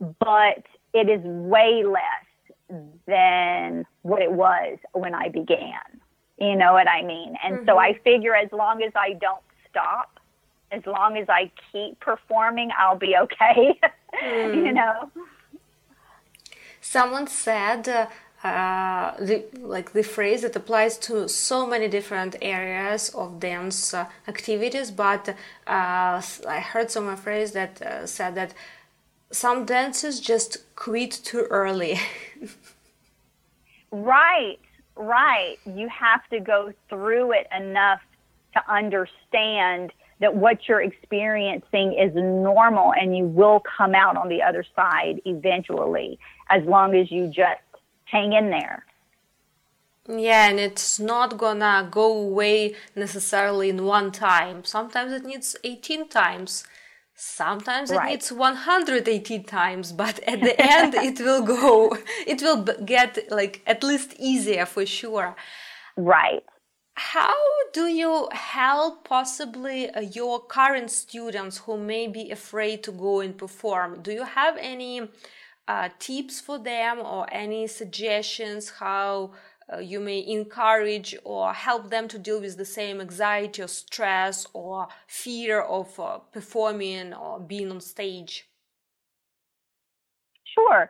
[0.00, 6.00] but it is way less than what it was when I began.
[6.38, 7.34] You know what I mean?
[7.44, 7.68] And mm-hmm.
[7.68, 10.15] so I figure as long as I don't stop,
[10.76, 13.78] as long as I keep performing, I'll be okay.
[14.22, 14.54] Mm.
[14.66, 15.10] you know.
[16.80, 17.88] Someone said.
[17.88, 18.06] Uh,
[18.44, 24.06] uh, the like the phrase that applies to so many different areas of dance uh,
[24.28, 25.30] activities but
[25.66, 28.52] uh, i heard someone phrase that uh, said that
[29.32, 31.98] some dancers just quit too early
[33.90, 34.58] right
[34.96, 38.02] right you have to go through it enough
[38.52, 44.42] to understand that what you're experiencing is normal and you will come out on the
[44.42, 47.60] other side eventually as long as you just
[48.04, 48.84] hang in there.
[50.08, 54.64] Yeah, and it's not gonna go away necessarily in one time.
[54.64, 56.64] Sometimes it needs 18 times.
[57.14, 58.10] Sometimes it right.
[58.10, 63.82] needs 118 times, but at the end it will go, it will get like at
[63.82, 65.34] least easier for sure.
[65.96, 66.44] Right
[66.96, 67.34] how
[67.72, 73.36] do you help possibly uh, your current students who may be afraid to go and
[73.36, 74.00] perform?
[74.02, 75.08] Do you have any
[75.68, 79.32] uh, tips for them or any suggestions how
[79.70, 84.46] uh, you may encourage or help them to deal with the same anxiety or stress
[84.54, 88.48] or fear of uh, performing or being on stage?
[90.54, 90.88] Sure.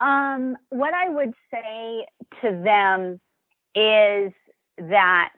[0.00, 2.06] Um, what I would say
[2.42, 3.20] to them
[3.74, 4.34] is
[4.76, 5.30] that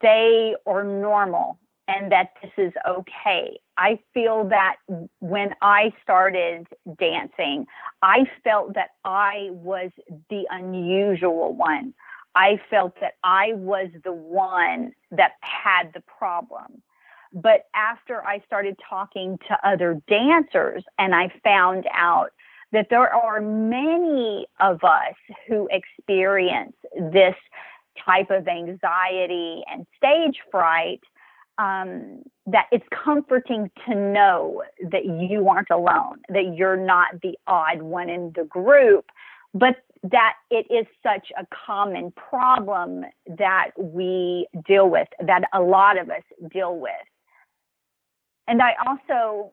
[0.00, 3.58] they are normal and that this is okay.
[3.76, 4.76] I feel that
[5.18, 6.66] when I started
[6.98, 7.66] dancing,
[8.02, 9.90] I felt that I was
[10.28, 11.94] the unusual one.
[12.34, 16.82] I felt that I was the one that had the problem.
[17.32, 22.30] But after I started talking to other dancers and I found out
[22.72, 25.14] that there are many of us
[25.48, 27.34] who experience this
[28.04, 31.00] type of anxiety and stage fright,
[31.58, 37.82] um, that it's comforting to know that you aren't alone, that you're not the odd
[37.82, 39.06] one in the group,
[39.52, 43.04] but that it is such a common problem
[43.38, 46.92] that we deal with, that a lot of us deal with.
[48.48, 49.52] And I also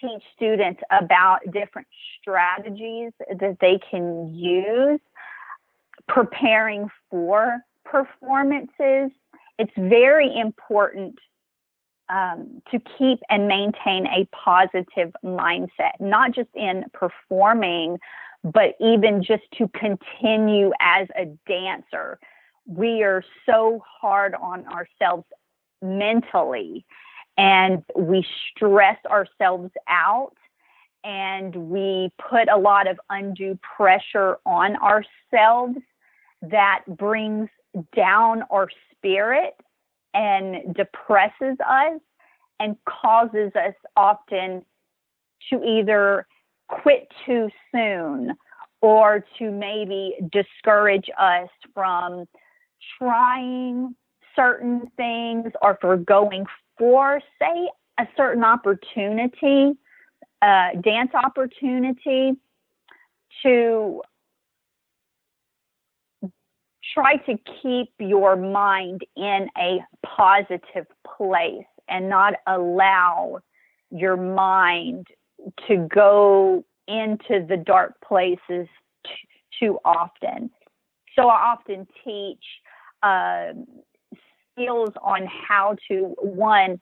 [0.00, 1.88] teach students about different
[2.20, 5.00] strategies that they can use
[6.08, 7.58] preparing for,
[7.90, 9.10] for performances.
[9.58, 11.18] It's very important
[12.08, 17.98] um, to keep and maintain a positive mindset, not just in performing,
[18.42, 22.18] but even just to continue as a dancer.
[22.66, 25.24] We are so hard on ourselves
[25.82, 26.84] mentally
[27.36, 30.34] and we stress ourselves out
[31.04, 35.78] and we put a lot of undue pressure on ourselves
[36.42, 37.48] that brings
[37.94, 39.54] down our spirit
[40.14, 42.00] and depresses us
[42.58, 44.64] and causes us often
[45.48, 46.26] to either
[46.68, 48.34] quit too soon
[48.80, 52.26] or to maybe discourage us from
[52.98, 53.94] trying
[54.34, 56.44] certain things or for going
[56.78, 59.72] for, say, a certain opportunity,
[60.42, 62.32] uh, dance opportunity,
[63.42, 64.02] to
[66.94, 73.40] try to keep your mind in a positive place and not allow
[73.90, 75.06] your mind
[75.66, 78.66] to go into the dark places
[79.04, 79.10] t-
[79.58, 80.50] too often.
[81.16, 82.44] So I often teach
[83.02, 83.52] uh,
[84.52, 86.80] skills on how to, one,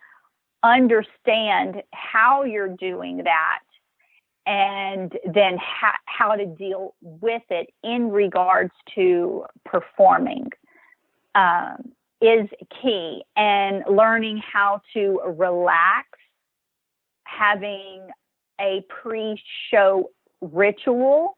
[0.62, 3.60] understand how you're doing that
[4.48, 10.48] and then ha- how to deal with it in regards to performing
[11.34, 12.48] um, is
[12.80, 13.22] key.
[13.36, 16.08] And learning how to relax
[17.24, 18.08] having
[18.58, 21.36] a pre-show ritual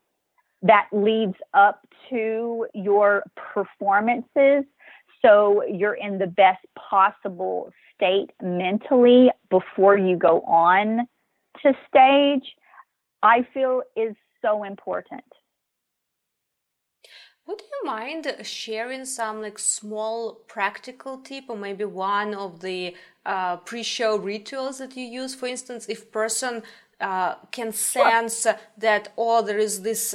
[0.62, 4.64] that leads up to your performances
[5.20, 11.06] so you're in the best possible state mentally before you go on
[11.62, 12.54] to stage
[13.22, 15.24] I feel is so important.
[17.46, 22.94] Would you mind sharing some like small practical tip or maybe one of the
[23.26, 25.34] uh, pre-show rituals that you use?
[25.34, 26.62] For instance, if person
[27.00, 28.46] uh, can sense
[28.78, 30.14] that oh there is this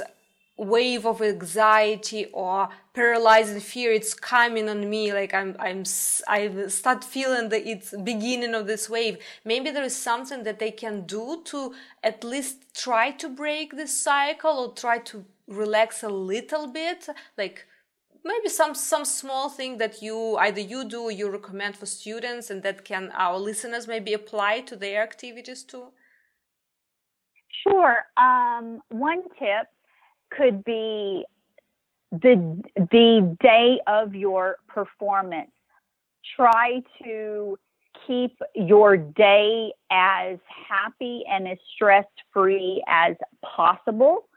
[0.56, 5.84] wave of anxiety or paralyzing fear it's coming on me like i'm i'm
[6.28, 9.18] i start feeling that it's beginning of this wave.
[9.44, 13.96] Maybe there is something that they can do to at least try to break this
[13.96, 17.66] cycle or try to relax a little bit like
[18.24, 22.50] maybe some some small thing that you either you do or you recommend for students
[22.50, 25.88] and that can our listeners maybe apply to their activities too?
[27.62, 28.04] Sure.
[28.16, 29.66] Um, one tip
[30.30, 31.24] could be
[32.12, 35.50] the the day of your performance.
[36.36, 37.58] Try to
[38.06, 44.28] keep your day as happy and as stress free as possible.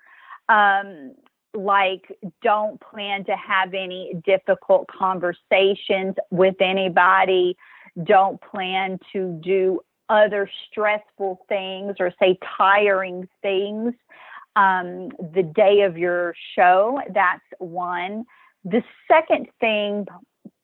[0.48, 1.14] Um,
[1.54, 2.06] like,
[2.44, 7.58] don't plan to have any difficult conversations with anybody.
[8.04, 13.94] Don't plan to do other stressful things or say tiring things
[14.60, 17.00] um, the day of your show.
[17.14, 18.26] That's one.
[18.66, 20.06] The second thing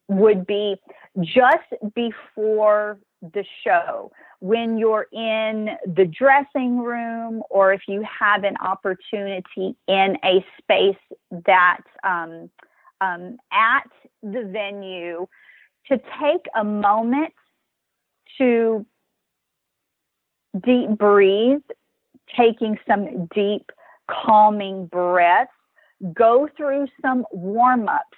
[0.09, 0.75] would be
[1.21, 8.57] just before the show when you're in the dressing room or if you have an
[8.57, 10.97] opportunity in a space
[11.45, 12.49] that um,
[12.99, 13.89] um, at
[14.21, 15.25] the venue
[15.87, 17.33] to take a moment
[18.37, 18.85] to
[20.63, 21.61] deep breathe
[22.37, 23.71] taking some deep,
[24.09, 25.51] calming breaths.
[26.13, 28.17] Go through some warm ups,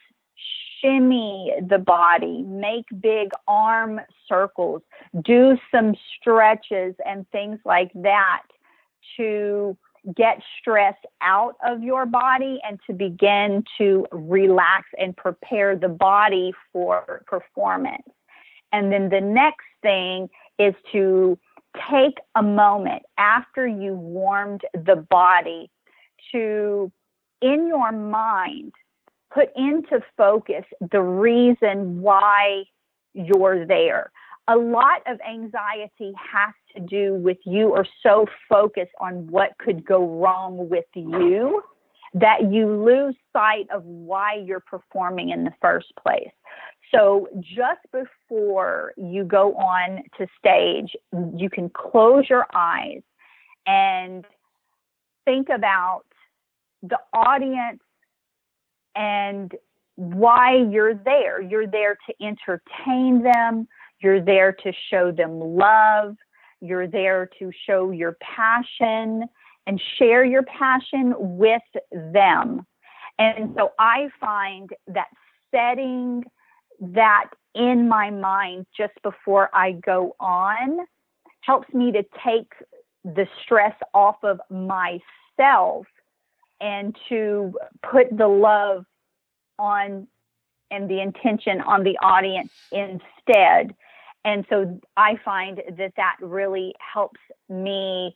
[0.82, 4.82] shimmy the body, make big arm circles,
[5.24, 8.44] do some stretches and things like that
[9.16, 9.78] to
[10.16, 16.54] get stress out of your body and to begin to relax and prepare the body
[16.72, 18.08] for performance.
[18.72, 21.38] And then the next thing is to
[21.90, 25.70] take a moment after you warmed the body
[26.32, 26.92] to,
[27.42, 28.74] in your mind,
[29.34, 32.64] put into focus the reason why
[33.14, 34.12] you're there.
[34.48, 39.86] A lot of anxiety has to do with you are so focused on what could
[39.86, 41.62] go wrong with you
[42.14, 46.32] that you lose sight of why you're performing in the first place.
[46.94, 50.96] So just before you go on to stage,
[51.36, 53.02] you can close your eyes
[53.66, 54.24] and
[55.26, 56.04] think about
[56.90, 57.82] the audience
[58.96, 59.54] and
[59.96, 61.42] why you're there.
[61.42, 63.68] You're there to entertain them,
[64.02, 66.16] you're there to show them love,
[66.62, 69.26] you're there to show your passion
[69.66, 71.62] and share your passion with
[71.92, 72.66] them.
[73.20, 75.08] And so I find that
[75.52, 76.24] setting
[76.80, 80.80] that in my mind just before I go on
[81.42, 82.52] helps me to take
[83.04, 85.88] the stress off of myself
[86.60, 87.54] and to
[87.84, 88.86] put the love
[89.60, 90.08] on
[90.72, 93.76] and the intention on the audience instead.
[94.26, 98.16] And so I find that that really helps me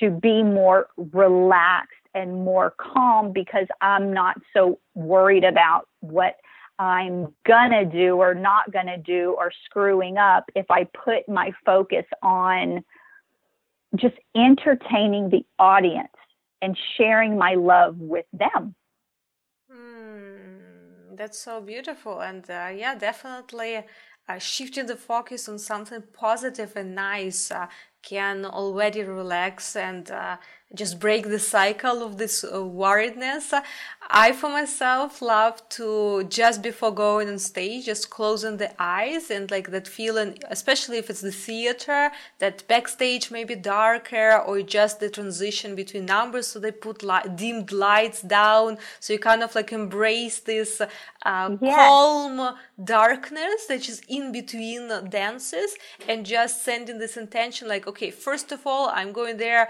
[0.00, 6.36] to be more relaxed and more calm because I'm not so worried about what
[6.78, 12.06] I'm gonna do or not gonna do or screwing up if I put my focus
[12.22, 12.82] on
[13.94, 16.08] just entertaining the audience
[16.62, 18.74] and sharing my love with them.
[19.70, 22.20] Hmm, that's so beautiful.
[22.20, 23.84] And uh, yeah, definitely
[24.28, 27.66] uh, shifting the focus on something positive and nice uh,
[28.02, 30.36] can already relax and uh,
[30.74, 33.52] just break the cycle of this uh, worriedness.
[34.08, 39.50] I, for myself, love to just before going on stage, just closing the eyes and
[39.50, 45.00] like that feeling, especially if it's the theater, that backstage may be darker or just
[45.00, 46.48] the transition between numbers.
[46.48, 48.78] So they put light, dimmed lights down.
[49.00, 51.76] So you kind of like embrace this uh, yes.
[51.76, 55.76] calm darkness that is in between dances
[56.08, 59.68] and just sending this intention like, okay, first of all, I'm going there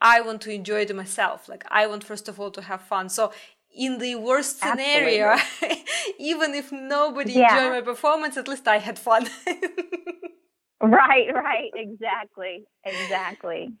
[0.00, 1.48] I want to enjoy it myself.
[1.48, 3.08] Like I want first of all to have fun.
[3.08, 3.32] So
[3.74, 5.36] in the worst scenario,
[6.18, 7.56] even if nobody yeah.
[7.56, 9.28] enjoyed my performance, at least I had fun.
[10.80, 13.72] right, right, exactly, exactly.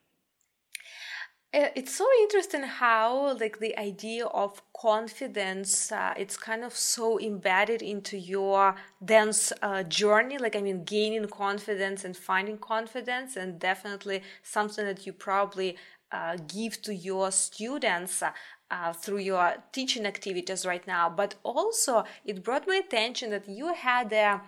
[1.52, 7.18] Uh, it's so interesting how like the idea of confidence uh, it's kind of so
[7.18, 13.58] embedded into your dance uh, journey like i mean gaining confidence and finding confidence and
[13.58, 15.76] definitely something that you probably
[16.12, 18.22] uh, give to your students
[18.70, 21.10] uh, through your teaching activities right now.
[21.10, 24.40] But also, it brought my attention that you had a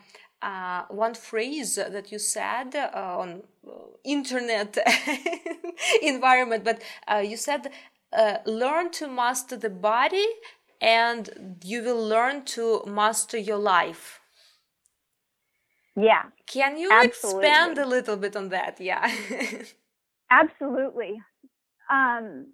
[0.42, 3.42] uh, one phrase that you said uh, on
[4.04, 4.76] internet
[6.02, 6.82] environment, but
[7.24, 7.70] you said
[8.46, 10.26] learn to master the body
[10.82, 14.20] and you will learn to master your life.
[15.96, 16.22] Yeah.
[16.46, 17.46] Can you absolutely.
[17.46, 18.80] expand a little bit on that?
[18.80, 19.10] Yeah.
[20.30, 21.20] absolutely.
[21.90, 22.46] Um,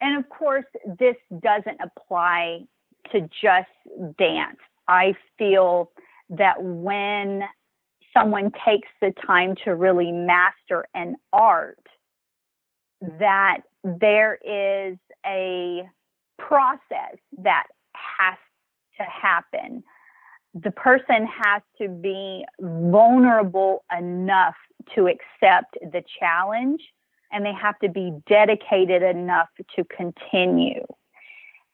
[0.00, 0.66] and of course,
[0.98, 2.60] this doesn't apply
[3.12, 4.58] to just dance.
[4.88, 5.92] I feel
[6.30, 7.42] that when
[8.16, 11.78] someone takes the time to really master an art,
[13.00, 15.88] that there is a
[16.38, 18.36] process that has
[18.98, 19.82] to happen.
[20.54, 24.56] The person has to be vulnerable enough
[24.94, 26.80] to accept the challenge
[27.30, 30.86] and they have to be dedicated enough to continue.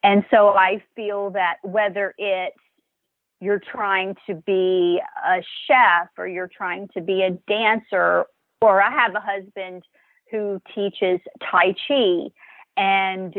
[0.03, 2.57] And so I feel that whether it's
[3.41, 8.25] you're trying to be a chef or you're trying to be a dancer,
[8.61, 9.83] or I have a husband
[10.31, 12.29] who teaches Tai Chi
[12.77, 13.35] and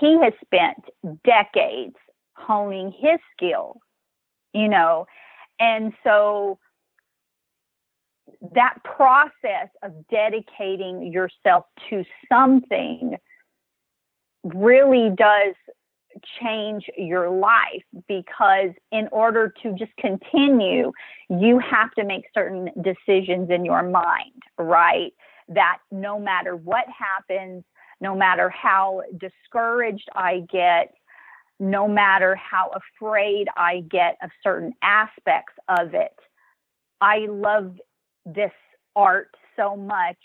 [0.00, 0.84] he has spent
[1.24, 1.96] decades
[2.34, 3.80] honing his skill,
[4.52, 5.06] you know.
[5.58, 6.58] And so
[8.54, 13.16] that process of dedicating yourself to something
[14.44, 15.54] really does
[16.40, 20.92] change your life because in order to just continue,
[21.28, 25.12] you have to make certain decisions in your mind, right?
[25.48, 27.64] That no matter what happens,
[28.00, 30.94] no matter how discouraged I get,
[31.58, 36.14] no matter how afraid I get of certain aspects of it,
[37.00, 37.76] I love
[38.24, 38.52] this
[38.96, 40.16] art so much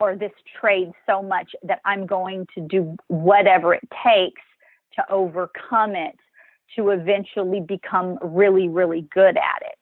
[0.00, 4.42] or this trade so much that I'm going to do whatever it takes
[4.96, 6.16] to overcome it
[6.76, 9.78] to eventually become really, really good at it.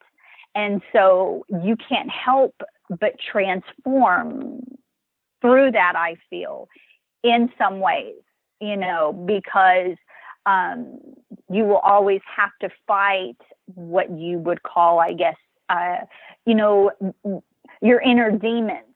[0.54, 2.54] And so you can't help
[3.00, 4.60] but transform
[5.40, 6.68] through that, I feel,
[7.22, 8.16] in some ways,
[8.60, 9.96] you know, because
[10.46, 10.98] um,
[11.50, 13.36] you will always have to fight
[13.74, 15.36] what you would call, I guess,
[15.68, 15.98] uh,
[16.44, 16.90] you know,
[17.80, 18.86] your inner demons,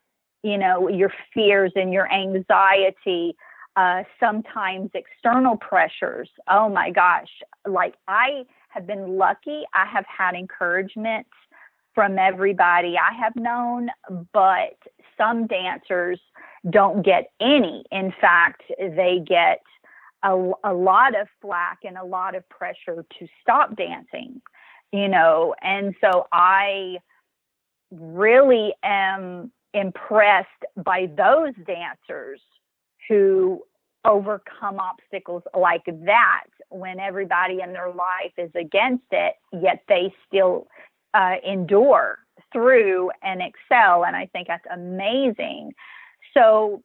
[0.43, 3.37] you know, your fears and your anxiety,
[3.77, 6.31] uh, sometimes external pressures.
[6.49, 7.29] Oh my gosh.
[7.67, 9.63] Like I have been lucky.
[9.75, 11.27] I have had encouragement
[11.95, 13.89] from everybody I have known,
[14.33, 14.77] but
[15.17, 16.21] some dancers
[16.69, 17.85] don't get any.
[17.91, 19.61] In fact, they get
[20.23, 24.43] a, a lot of flack and a lot of pressure to stop dancing,
[24.93, 25.55] you know.
[25.63, 26.99] And so I
[27.91, 32.41] really am impressed by those dancers
[33.09, 33.63] who
[34.05, 40.69] overcome obstacles like that when everybody in their life is against it, yet they still
[41.15, 42.19] uh, endure
[42.53, 44.05] through and excel.
[44.05, 45.73] And I think that's amazing.
[46.35, 46.83] So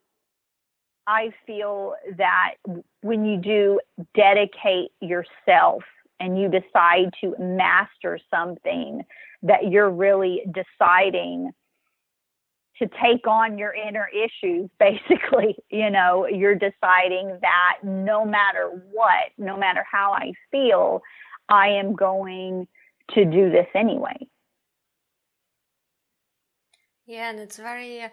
[1.08, 2.54] I feel that
[3.02, 3.80] when you do
[4.16, 5.84] dedicate yourself
[6.20, 9.04] and you decide to master something,
[9.44, 11.52] that you're really deciding
[12.82, 19.26] to take on your inner issues basically you know you're deciding that no matter what
[19.38, 21.02] no matter how i feel
[21.50, 22.68] i am going
[23.14, 24.18] to do this anyway.
[27.06, 28.04] Yeah and it's very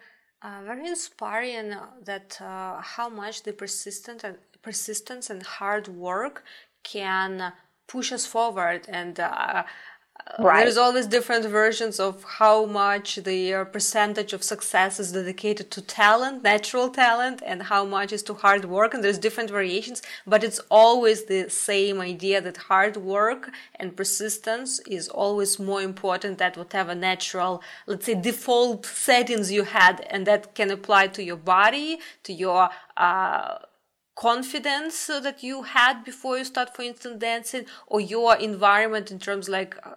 [0.42, 6.44] uh, very inspiring that uh, how much the persistent and persistence and hard work
[6.82, 7.52] can
[7.86, 9.62] push us forward and uh,
[10.38, 10.62] Right.
[10.62, 15.80] There's always different versions of how much the uh, percentage of success is dedicated to
[15.80, 18.94] talent, natural talent, and how much is to hard work.
[18.94, 24.80] And there's different variations, but it's always the same idea that hard work and persistence
[24.80, 30.06] is always more important than whatever natural, let's say, default settings you had.
[30.10, 33.58] And that can apply to your body, to your, uh,
[34.18, 39.48] confidence that you had before you start for instance dancing or your environment in terms
[39.48, 39.94] like uh,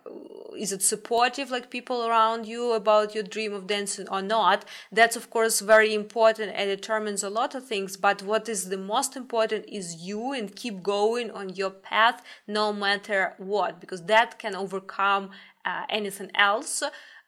[0.55, 4.63] is it supportive like people around you about your dream of dancing or not?
[4.91, 8.77] That's of course very important and determines a lot of things but what is the
[8.77, 14.37] most important is you and keep going on your path no matter what because that
[14.37, 15.31] can overcome
[15.65, 16.83] uh, anything else.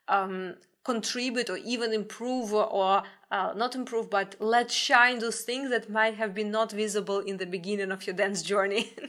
[0.08, 5.90] Um, contribute or even improve or uh, not improve but let shine those things that
[5.90, 8.94] might have been not visible in the beginning of your dance journey.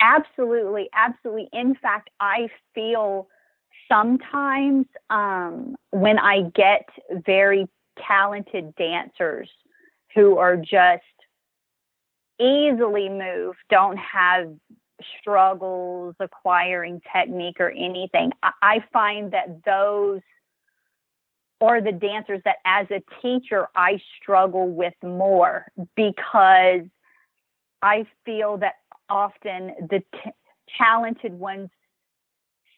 [0.00, 1.48] Absolutely absolutely.
[1.52, 3.28] In fact i feel
[3.88, 6.86] sometimes um, when i get
[7.24, 7.66] very
[8.06, 9.48] talented dancers
[10.14, 11.02] who are just
[12.40, 14.52] easily moved don't have
[15.20, 18.30] struggles acquiring technique or anything
[18.62, 20.20] I find that those
[21.64, 26.82] or the dancers that as a teacher I struggle with more because
[27.80, 28.74] I feel that
[29.08, 30.30] often the t-
[30.76, 31.70] talented ones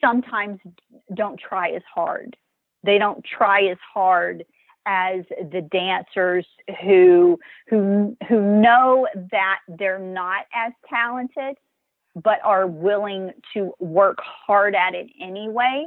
[0.01, 0.61] sometimes
[1.15, 2.37] don't try as hard.
[2.85, 4.45] They don't try as hard
[4.87, 6.47] as the dancers
[6.85, 11.57] who who who know that they're not as talented
[12.15, 15.87] but are willing to work hard at it anyway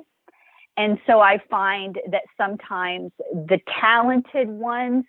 [0.80, 5.04] and so I find that sometimes the talented ones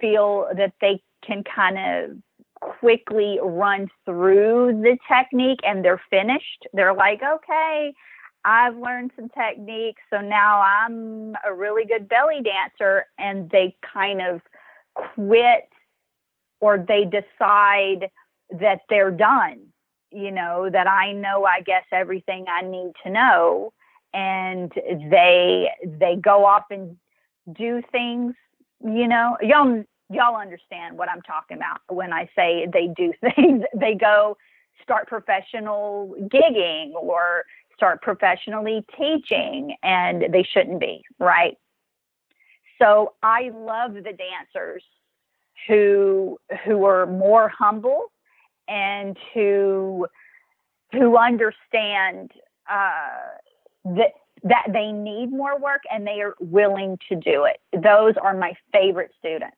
[0.00, 2.16] feel that they can kind of
[2.80, 6.66] quickly run through the technique and they're finished.
[6.72, 7.94] They're like, okay,
[8.44, 13.06] I've learned some techniques, so now I'm a really good belly dancer.
[13.16, 14.40] And they kind of
[14.96, 15.68] quit
[16.60, 18.10] or they decide
[18.50, 19.60] that they're done,
[20.10, 23.72] you know, that I know, I guess, everything I need to know
[24.14, 24.72] and
[25.10, 26.96] they they go off and
[27.54, 28.34] do things
[28.84, 29.36] you know?
[29.40, 33.64] Y'all y'all understand what i'm talking about when i say they do things.
[33.74, 34.36] They go
[34.82, 37.44] start professional gigging or
[37.74, 41.56] start professionally teaching and they shouldn't be right?
[42.80, 44.84] So i love the dancers
[45.66, 48.12] who who are more humble
[48.68, 50.06] and who
[50.92, 52.30] who understand
[52.70, 53.38] uh,
[53.84, 54.12] that
[54.42, 57.60] that they need more work and they are willing to do it.
[57.72, 59.56] Those are my favorite students.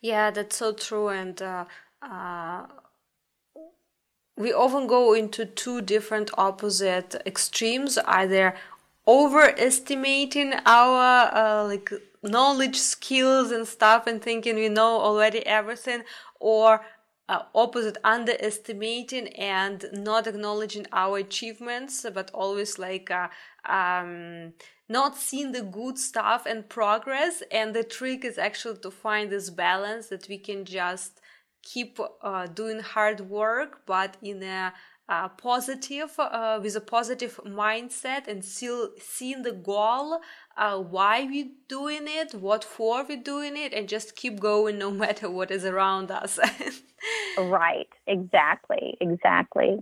[0.00, 1.08] Yeah, that's so true.
[1.08, 1.64] And uh,
[2.00, 2.66] uh,
[4.36, 8.54] we often go into two different opposite extremes, either
[9.06, 11.90] overestimating our uh, like
[12.22, 16.02] knowledge, skills, and stuff, and thinking we know already everything,
[16.38, 16.82] or
[17.28, 23.28] uh, opposite underestimating and not acknowledging our achievements but always like uh,
[23.66, 24.52] um,
[24.88, 27.42] not seeing the good stuff and progress.
[27.50, 31.20] And the trick is actually to find this balance that we can just
[31.62, 34.74] keep uh, doing hard work but in a
[35.08, 40.20] uh, positive uh, with a positive mindset and still seeing the goal
[40.56, 44.90] uh, why we're doing it what for we're doing it and just keep going no
[44.90, 46.38] matter what is around us.
[47.36, 47.88] Right.
[48.06, 48.96] Exactly.
[49.00, 49.78] Exactly.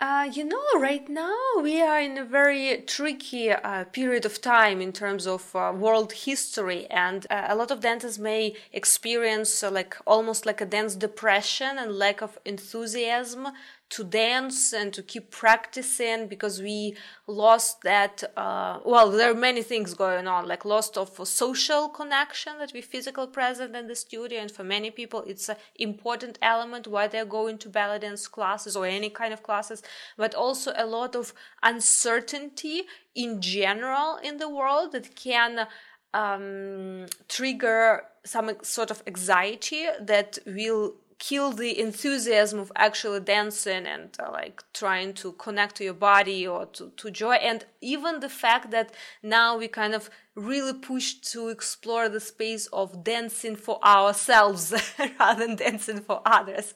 [0.00, 4.80] Uh, you know, right now we are in a very tricky uh, period of time
[4.80, 9.70] in terms of uh, world history, and uh, a lot of dancers may experience uh,
[9.70, 13.46] like almost like a dance depression and lack of enthusiasm
[13.92, 19.62] to dance and to keep practicing because we lost that uh, well there are many
[19.62, 24.40] things going on like lost of social connection that we physical present in the studio.
[24.40, 28.76] And for many people it's an important element why they're going to ballet dance classes
[28.76, 29.82] or any kind of classes
[30.16, 32.84] but also a lot of uncertainty
[33.14, 35.66] in general in the world that can
[36.14, 44.16] um, trigger some sort of anxiety that will kill the enthusiasm of actually dancing and
[44.18, 47.34] uh, like trying to connect to your body or to, to joy.
[47.34, 48.92] And even the fact that
[49.22, 54.72] now we kind of really push to explore the space of dancing for ourselves
[55.20, 56.74] rather than dancing for others.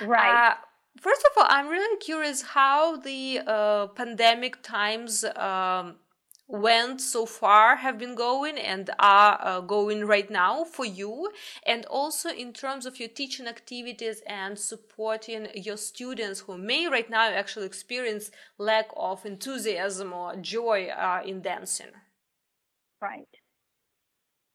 [0.00, 0.50] Right.
[0.50, 0.54] Uh,
[1.00, 5.96] first of all i'm really curious how the uh, pandemic times um,
[6.52, 11.30] went so far have been going and are uh, going right now for you.
[11.66, 17.08] And also in terms of your teaching activities and supporting your students who may right
[17.08, 21.92] now actually experience lack of enthusiasm or joy uh, in dancing.
[23.00, 23.26] Right.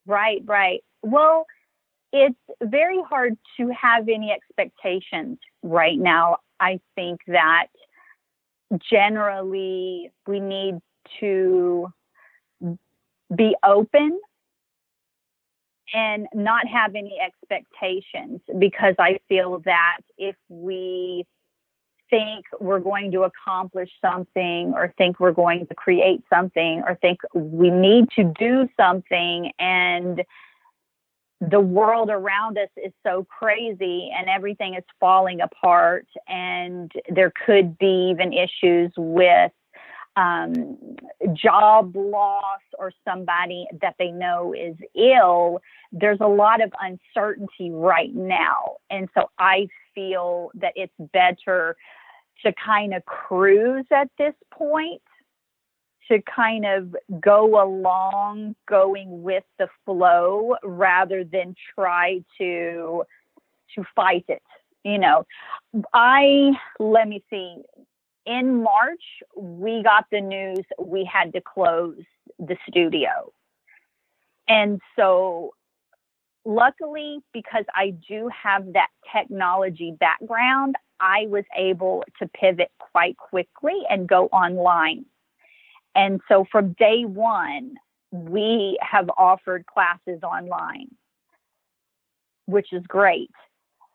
[0.05, 0.83] Right right.
[1.01, 1.47] Well
[2.13, 6.37] it's very hard to have any expectations right now.
[6.59, 7.67] I think that
[8.89, 10.79] generally we need
[11.19, 11.91] to
[13.35, 14.19] be open
[15.93, 21.25] and not have any expectations because I feel that if we
[22.09, 27.19] think we're going to accomplish something or think we're going to create something or think
[27.33, 30.23] we need to do something and
[31.39, 37.77] the world around us is so crazy and everything is falling apart and there could
[37.77, 39.51] be even issues with
[40.17, 40.77] um,
[41.33, 45.61] job loss or somebody that they know is ill,
[45.91, 48.77] there's a lot of uncertainty right now.
[48.89, 51.77] And so I feel that it's better
[52.43, 55.01] to kind of cruise at this point,
[56.09, 63.03] to kind of go along going with the flow rather than try to
[63.75, 64.41] to fight it
[64.85, 65.25] you know
[65.93, 67.57] i let me see
[68.27, 69.03] in March,
[69.35, 71.97] we got the news we had to close
[72.37, 73.31] the studio.
[74.49, 75.53] And so,
[76.45, 83.81] luckily, because I do have that technology background, I was able to pivot quite quickly
[83.89, 85.05] and go online.
[85.95, 87.75] And so, from day one,
[88.11, 90.89] we have offered classes online,
[92.45, 93.31] which is great.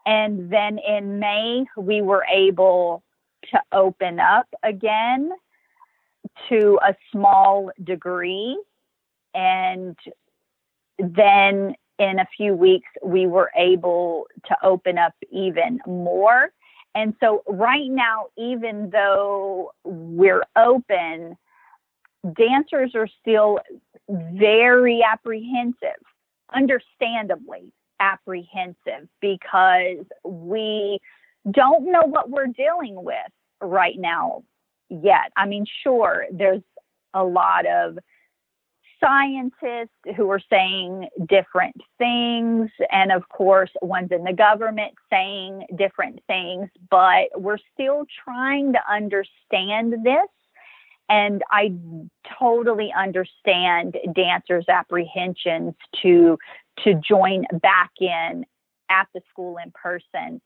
[0.04, 3.02] And then in May, we were able
[3.50, 5.30] to open up again
[6.48, 8.60] to a small degree.
[9.34, 9.96] And
[10.98, 16.52] then in a few weeks, we were able to open up even more.
[16.94, 21.36] And so, right now, even though we're open,
[22.36, 23.60] dancers are still
[24.08, 26.02] very apprehensive,
[26.54, 30.98] understandably apprehensive, because we
[31.50, 33.16] don't know what we're dealing with
[33.60, 34.42] right now
[34.88, 35.32] yet.
[35.36, 36.62] I mean, sure, there's
[37.14, 37.98] a lot of
[39.02, 46.20] scientists who are saying different things, and of course, ones in the government saying different
[46.26, 50.28] things, but we're still trying to understand this.
[51.08, 51.72] And I
[52.38, 56.38] totally understand dancers' apprehensions to
[56.84, 58.46] to join back in
[58.88, 60.40] at the school in person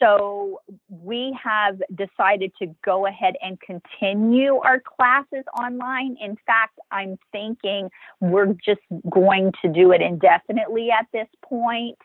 [0.00, 6.16] so we have decided to go ahead and continue our classes online.
[6.20, 7.90] In fact, I'm thinking
[8.20, 8.80] we're just
[9.10, 11.98] going to do it indefinitely at this point.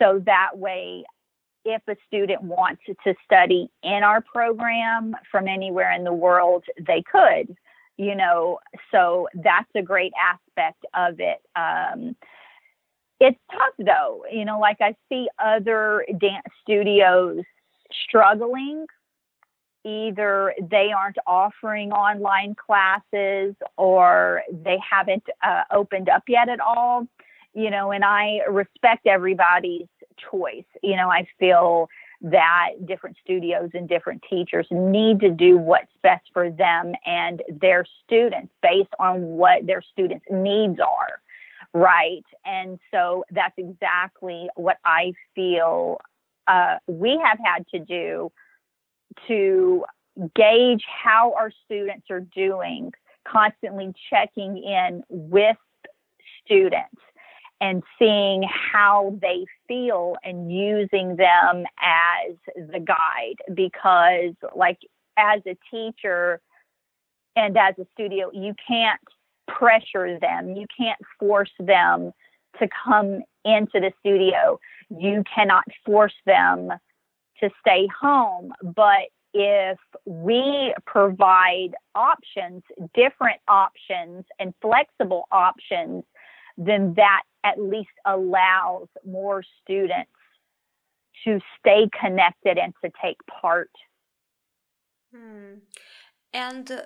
[0.00, 1.04] So that way,
[1.64, 7.02] if a student wants to study in our program from anywhere in the world, they
[7.10, 7.56] could,
[7.96, 8.60] you know.
[8.92, 11.42] So that's a great aspect of it.
[11.56, 12.16] Um,
[13.20, 14.24] it's tough though.
[14.30, 17.42] You know, like I see other dance studios
[18.06, 18.86] struggling.
[19.84, 27.06] Either they aren't offering online classes or they haven't uh, opened up yet at all.
[27.54, 29.86] You know, and I respect everybody's
[30.30, 30.64] choice.
[30.82, 31.88] You know, I feel
[32.22, 37.84] that different studios and different teachers need to do what's best for them and their
[38.04, 41.20] students based on what their students' needs are
[41.76, 42.24] right?
[42.46, 45.98] And so that's exactly what I feel
[46.46, 48.32] uh, we have had to do
[49.28, 49.84] to
[50.34, 52.92] gauge how our students are doing,
[53.28, 55.56] constantly checking in with
[56.42, 56.96] students
[57.60, 64.78] and seeing how they feel and using them as the guide because like
[65.18, 66.40] as a teacher
[67.34, 69.00] and as a studio you can't
[69.48, 72.12] pressure them you can't force them
[72.58, 74.58] to come into the studio
[74.90, 76.70] you cannot force them
[77.40, 82.62] to stay home but if we provide options
[82.94, 86.04] different options and flexible options
[86.56, 90.10] then that at least allows more students
[91.24, 93.70] to stay connected and to take part.
[95.14, 95.58] Hmm.
[96.32, 96.82] And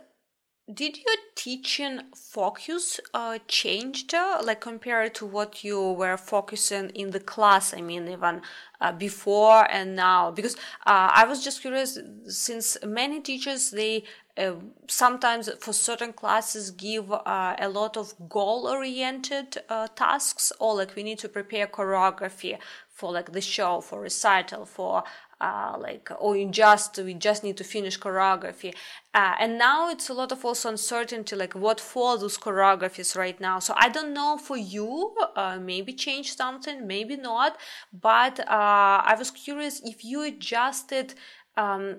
[0.74, 7.10] did your teaching focus uh, changed, uh, like compared to what you were focusing in
[7.10, 7.74] the class?
[7.74, 8.42] I mean, even
[8.80, 10.54] uh, before and now, because
[10.86, 14.04] uh, I was just curious, since many teachers they
[14.36, 14.54] uh,
[14.86, 20.94] sometimes for certain classes give uh, a lot of goal oriented uh, tasks or like
[20.94, 22.56] we need to prepare choreography
[22.88, 25.02] for like the show for recital for
[25.40, 28.74] uh, like or in just we just need to finish choreography.
[29.14, 33.40] Uh, and now it's a lot of also uncertainty like what for those choreographies right
[33.40, 33.58] now.
[33.58, 37.56] So i don't know for you uh, maybe change something maybe not
[37.92, 41.14] but i was curious if you adjusted
[41.56, 41.96] um,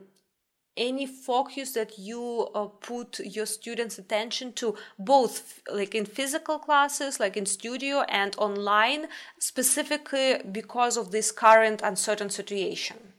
[0.78, 7.20] any focus that you uh, put your students attention to both like in physical classes
[7.20, 9.08] like in studio and online
[9.40, 13.11] specifically because of this current uncertain situation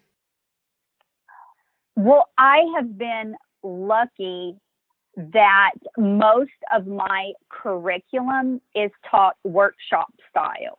[1.97, 4.57] well i have been lucky
[5.17, 10.79] that most of my curriculum is taught workshop style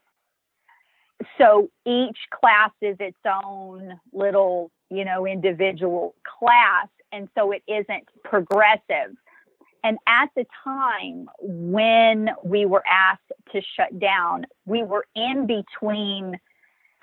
[1.37, 6.87] so each class is its own little you know, individual class.
[7.11, 9.15] And so it isn't progressive.
[9.83, 16.39] And at the time when we were asked to shut down, we were in between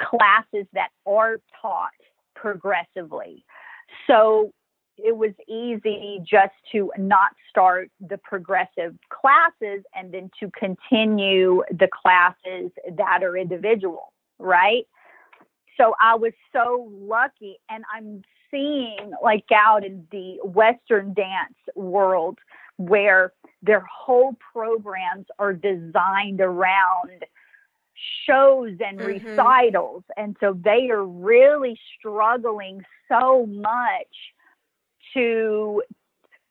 [0.01, 1.91] classes that are taught
[2.35, 3.45] progressively.
[4.07, 4.53] So
[4.99, 11.89] it was easy just to not start the progressive classes and then to continue the
[11.89, 14.87] classes that are individual, right?
[15.81, 22.39] so I was so lucky, and I'm seeing like out in the Western dance world
[22.77, 23.33] where
[23.63, 27.25] their whole programs are designed around
[28.27, 29.29] shows and mm-hmm.
[29.29, 30.05] recitals.
[30.17, 34.07] And so they are really struggling so much
[35.15, 35.83] to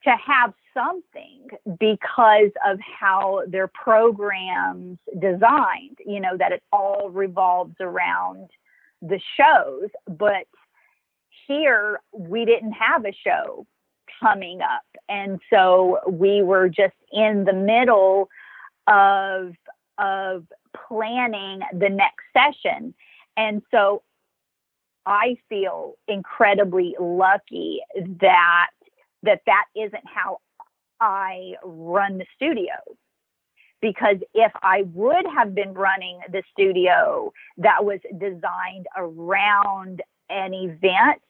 [0.03, 1.47] to have something
[1.77, 8.49] because of how their programs designed, you know, that it all revolves around
[9.01, 10.47] the shows, but
[11.47, 13.65] here we didn't have a show
[14.21, 14.85] coming up.
[15.07, 18.29] And so we were just in the middle
[18.87, 19.53] of
[19.97, 20.45] of
[20.87, 22.93] planning the next session.
[23.37, 24.03] And so
[25.05, 27.79] I feel incredibly lucky
[28.21, 28.67] that
[29.23, 30.39] that that isn't how
[31.01, 32.73] I run the studio
[33.81, 41.21] because if I would have been running the studio that was designed around an event,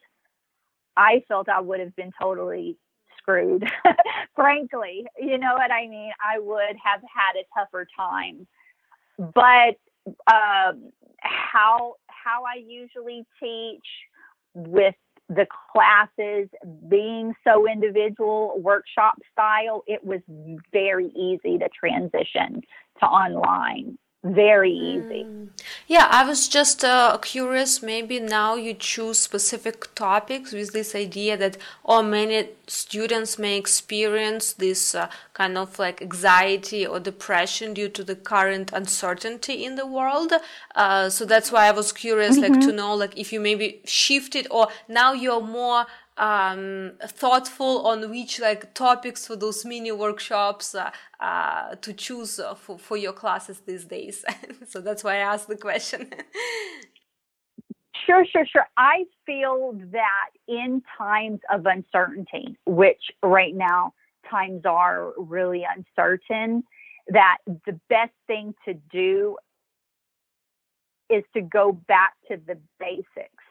[0.97, 2.77] I felt I would have been totally
[3.17, 3.69] screwed.
[4.35, 6.11] Frankly, you know what I mean?
[6.23, 8.47] I would have had a tougher time.
[9.19, 9.75] But
[10.31, 13.85] um, how how I usually teach
[14.55, 14.95] with
[15.27, 16.47] the classes
[16.89, 20.21] being so individual workshop style, it was
[20.71, 22.61] very easy to transition
[22.99, 25.23] to online very easy.
[25.23, 25.47] Mm.
[25.87, 27.81] Yeah, I was just uh, curious.
[27.81, 34.53] Maybe now you choose specific topics with this idea that, oh, many students may experience
[34.53, 39.87] this uh, kind of like anxiety or depression due to the current uncertainty in the
[39.87, 40.33] world.
[40.75, 42.53] Uh, so that's why I was curious, mm-hmm.
[42.53, 45.85] like, to know, like, if you maybe shifted or now you're more
[46.19, 52.77] um, thoughtful on which like topics for those mini workshops uh, uh, to choose for,
[52.77, 54.25] for your classes these days.
[54.67, 56.11] so that's why I asked the question.
[58.05, 58.67] Sure, sure, sure.
[58.75, 63.93] I feel that in times of uncertainty, which right now
[64.29, 66.63] times are really uncertain,
[67.09, 69.37] that the best thing to do
[71.09, 73.43] is to go back to the basics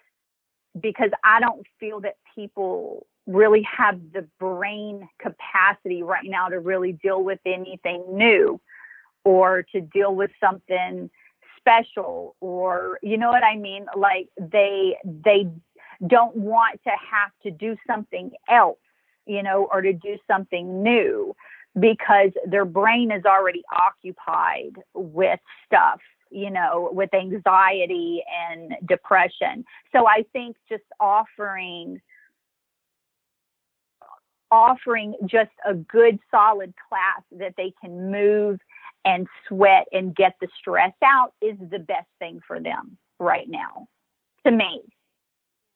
[0.80, 6.92] because I don't feel that people really have the brain capacity right now to really
[6.92, 8.60] deal with anything new
[9.24, 11.10] or to deal with something
[11.58, 15.48] special or you know what I mean like they they
[16.06, 18.78] don't want to have to do something else
[19.26, 21.34] you know or to do something new
[21.78, 29.64] because their brain is already occupied with stuff you know, with anxiety and depression.
[29.92, 32.00] So I think just offering
[34.50, 38.58] offering just a good solid class that they can move
[39.04, 43.86] and sweat and get the stress out is the best thing for them right now
[44.44, 44.82] to me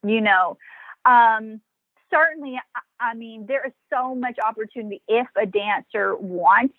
[0.04, 0.58] you know?
[1.04, 1.60] Um,
[2.12, 2.60] certainly
[3.00, 6.74] i mean there is so much opportunity if a dancer wants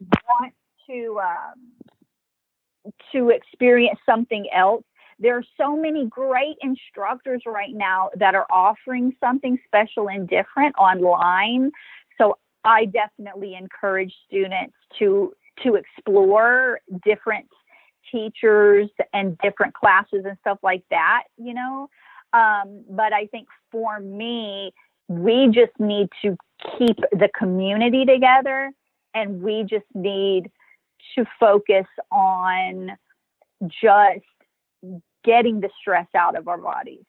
[0.00, 0.56] wants
[0.90, 4.82] to um, to experience something else
[5.18, 10.74] there are so many great instructors right now that are offering something special and different
[10.78, 11.70] online.
[12.18, 15.32] So I definitely encourage students to
[15.64, 17.48] to explore different
[18.12, 21.88] teachers and different classes and stuff like that, you know.
[22.32, 24.72] Um, but I think for me,
[25.08, 26.36] we just need to
[26.78, 28.70] keep the community together
[29.14, 30.50] and we just need
[31.16, 32.90] to focus on
[33.68, 34.24] just
[35.24, 37.04] getting the stress out of our bodies.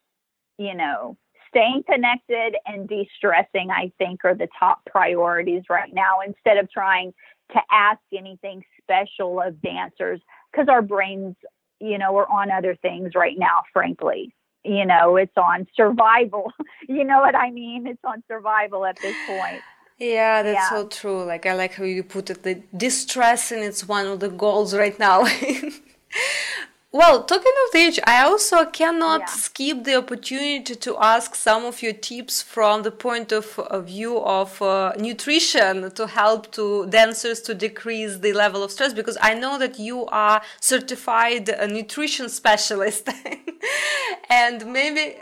[0.57, 1.17] You know,
[1.49, 6.71] staying connected and de stressing, I think, are the top priorities right now instead of
[6.71, 7.13] trying
[7.53, 11.35] to ask anything special of dancers because our brains,
[11.79, 14.33] you know, are on other things right now, frankly.
[14.63, 16.51] You know, it's on survival.
[16.87, 17.87] you know what I mean?
[17.87, 19.61] It's on survival at this point.
[19.97, 20.69] Yeah, that's yeah.
[20.69, 21.23] so true.
[21.23, 22.43] Like I like how you put it.
[22.43, 25.25] The distressing it's one of the goals right now.
[26.91, 29.25] Well, talking of age, I also cannot yeah.
[29.27, 34.59] skip the opportunity to ask some of your tips from the point of view of
[34.59, 39.59] uh, nutrition to help to dancers to decrease the level of stress because I know
[39.59, 43.07] that you are certified nutrition specialist
[44.29, 45.15] and maybe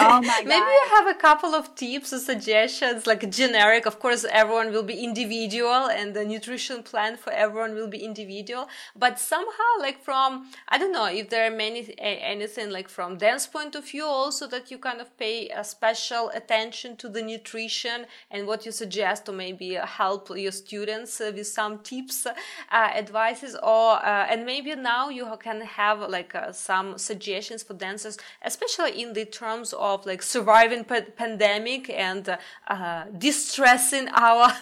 [0.00, 4.72] oh maybe you have a couple of tips or suggestions like generic of course everyone
[4.72, 10.02] will be individual and the nutrition plan for everyone will be individual but somehow like
[10.02, 14.04] from I don't know if there are many anything like from dance point of view
[14.04, 18.72] also that you kind of pay a special attention to the nutrition and what you
[18.72, 22.32] suggest to maybe help your students uh, with some tips uh,
[22.72, 28.16] advices or uh, and maybe now you can have like uh, some suggestions for dancers
[28.42, 32.36] especially in the terms of like surviving pa- pandemic and uh,
[32.68, 34.52] uh, distressing our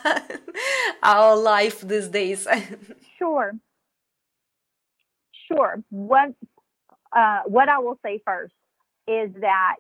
[1.03, 2.47] our life these days.
[3.19, 3.53] Sure
[5.53, 5.83] Sure.
[5.91, 6.31] What
[7.15, 8.55] uh, what I will say first
[9.07, 9.77] is that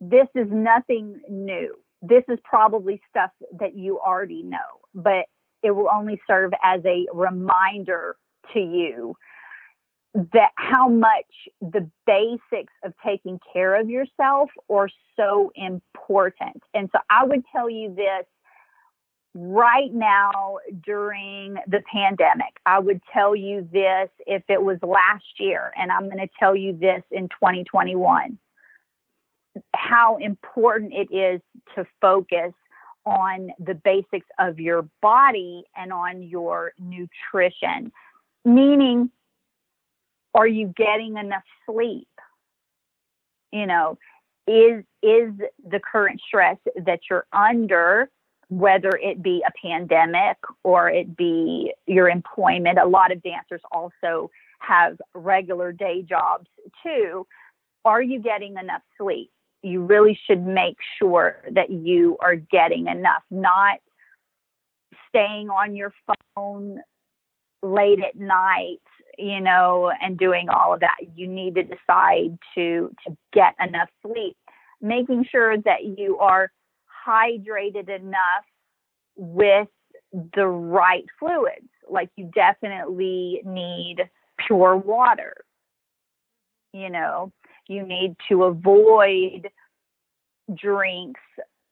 [0.00, 1.76] this is nothing new.
[2.02, 4.58] This is probably stuff that you already know,
[4.94, 5.26] but
[5.62, 8.16] it will only serve as a reminder
[8.52, 9.16] to you
[10.14, 16.62] that how much the basics of taking care of yourself are so important.
[16.74, 18.26] And so I would tell you this
[19.34, 22.58] right now during the pandemic.
[22.66, 26.54] I would tell you this if it was last year, and I'm going to tell
[26.54, 28.38] you this in 2021
[29.74, 31.40] how important it is
[31.74, 32.52] to focus
[33.04, 37.92] on the basics of your body and on your nutrition.
[38.44, 39.10] Meaning,
[40.34, 42.08] are you getting enough sleep?
[43.50, 43.98] You know,
[44.46, 45.32] is is
[45.68, 48.08] the current stress that you're under
[48.52, 52.78] whether it be a pandemic or it be your employment.
[52.78, 56.46] A lot of dancers also have regular day jobs
[56.82, 57.26] too.
[57.86, 59.30] Are you getting enough sleep?
[59.62, 63.78] You really should make sure that you are getting enough, not
[65.08, 65.94] staying on your
[66.36, 66.78] phone
[67.62, 68.82] late at night,
[69.16, 70.96] you know, and doing all of that.
[71.16, 74.36] You need to decide to to get enough sleep,
[74.82, 76.52] making sure that you are
[77.06, 78.44] hydrated enough
[79.16, 79.68] with
[80.34, 81.68] the right fluids.
[81.88, 84.08] Like you definitely need
[84.46, 85.34] pure water.
[86.72, 87.32] You know,
[87.68, 89.48] you need to avoid
[90.54, 91.20] drinks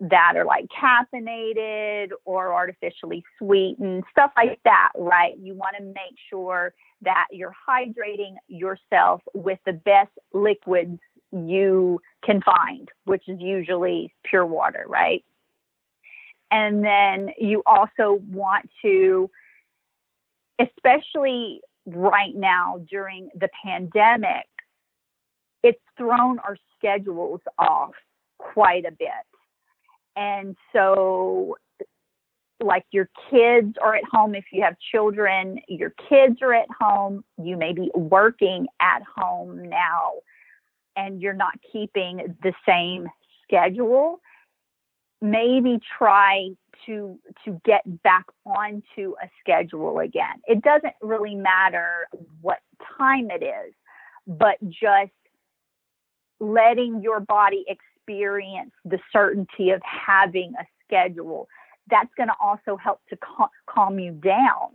[0.01, 5.35] that are like caffeinated or artificially sweetened, stuff like that, right?
[5.39, 6.73] You want to make sure
[7.03, 10.99] that you're hydrating yourself with the best liquids
[11.33, 15.25] you can find, which is usually pure water, right?
[16.51, 19.31] And then you also want to,
[20.59, 24.47] especially right now during the pandemic,
[25.63, 27.93] it's thrown our schedules off
[28.39, 29.09] quite a bit.
[30.17, 31.57] And so,
[32.63, 37.25] like your kids are at home, if you have children, your kids are at home,
[37.43, 40.13] you may be working at home now,
[41.01, 43.09] and you're not keeping the same
[43.43, 44.21] schedule
[45.23, 46.49] maybe try
[46.87, 50.41] to to get back onto a schedule again.
[50.47, 52.09] It doesn't really matter
[52.41, 52.59] what
[52.97, 53.75] time it is,
[54.27, 55.13] but just
[56.41, 61.49] letting your body experience the certainty of having a schedule.
[61.91, 64.71] That's going to also help to cal- calm you down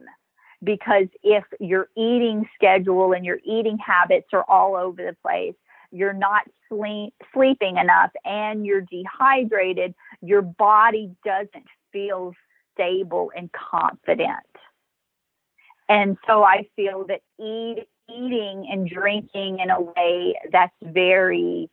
[0.64, 5.56] because if your eating schedule and your eating habits are all over the place,
[5.92, 12.34] you're not sleep, sleeping enough and you're dehydrated, your body doesn't feel
[12.74, 14.46] stable and confident.
[15.88, 21.70] And so I feel that eat, eating and drinking in a way that's very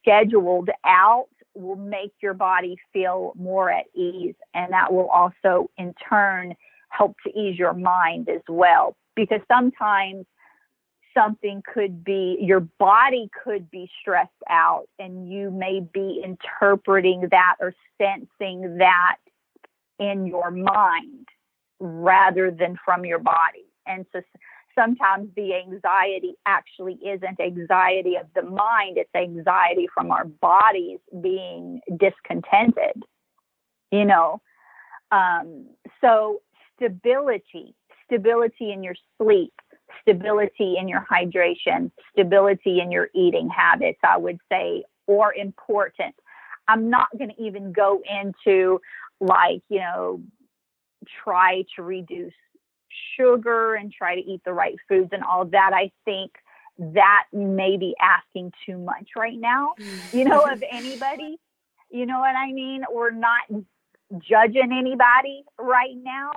[0.00, 4.34] scheduled out will make your body feel more at ease.
[4.54, 6.54] And that will also, in turn,
[6.90, 8.96] help to ease your mind as well.
[9.16, 10.26] Because sometimes
[11.18, 17.56] something could be, your body could be stressed out, and you may be interpreting that
[17.60, 19.16] or sensing that
[19.98, 21.26] in your mind
[21.80, 23.64] rather than from your body.
[23.86, 24.20] And so
[24.78, 31.80] sometimes the anxiety actually isn't anxiety of the mind, it's anxiety from our bodies being
[31.98, 33.02] discontented,
[33.90, 34.40] you know.
[35.10, 35.66] Um,
[36.00, 36.42] so,
[36.76, 39.54] stability, stability in your sleep,
[40.02, 46.14] stability in your hydration, stability in your eating habits, I would say, or important.
[46.68, 48.80] I'm not going to even go into
[49.20, 50.20] like, you know,
[51.24, 52.34] try to reduce
[53.16, 55.70] sugar and try to eat the right foods and all that.
[55.74, 56.32] I think
[56.78, 60.14] that may be asking too much right now, mm.
[60.14, 61.38] you know, of anybody.
[61.90, 62.84] You know what I mean?
[62.92, 63.42] We're not
[64.18, 66.30] judging anybody right now,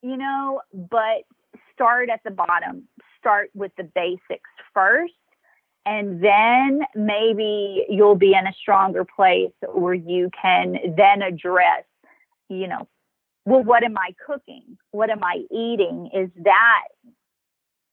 [0.00, 1.24] you know, but
[1.72, 2.88] start at the bottom.
[3.18, 5.12] Start with the basics first.
[5.84, 11.84] And then maybe you'll be in a stronger place where you can then address,
[12.48, 12.86] you know,
[13.44, 14.78] well, what am I cooking?
[14.92, 16.10] What am I eating?
[16.14, 16.84] Is that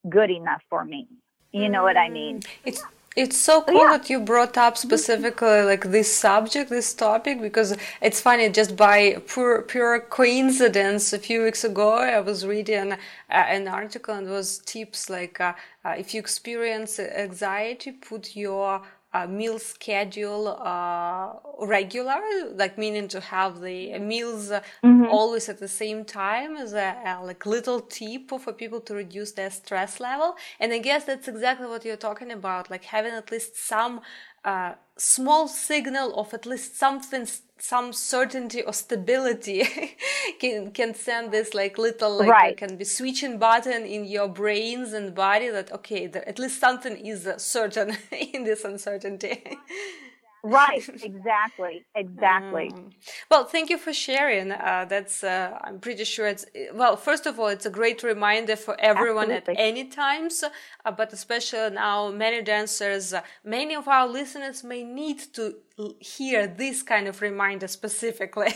[0.07, 1.07] good enough for me?
[1.51, 2.41] You know what I mean?
[2.41, 2.47] Mm.
[2.65, 2.83] It's
[3.19, 3.97] it's so cool yeah.
[3.97, 8.49] that you brought up specifically like this subject, this topic, because it's funny.
[8.49, 12.97] Just by pure pure coincidence, a few weeks ago, I was reading uh,
[13.29, 15.53] an article and was tips like uh,
[15.83, 18.81] uh, if you experience anxiety, put your
[19.11, 21.33] uh, meal schedule uh,
[21.65, 22.21] regular,
[22.53, 25.05] like meaning to have the meals mm-hmm.
[25.05, 29.31] always at the same time as a, a, like little tip for people to reduce
[29.31, 30.35] their stress level.
[30.59, 34.01] And I guess that's exactly what you're talking about, like having at least some
[34.45, 37.25] uh, small signal of at least something
[37.61, 39.67] some certainty or stability
[40.39, 42.57] can can send this like little like right.
[42.57, 46.95] can be switching button in your brains and body that okay there, at least something
[47.05, 49.43] is certain in this uncertainty
[50.43, 52.91] right exactly exactly mm.
[53.29, 57.39] well thank you for sharing uh, that's uh, i'm pretty sure it's well first of
[57.39, 59.55] all it's a great reminder for everyone Absolutely.
[59.55, 64.83] at any times uh, but especially now many dancers uh, many of our listeners may
[64.83, 65.55] need to
[65.99, 68.53] hear this kind of reminder specifically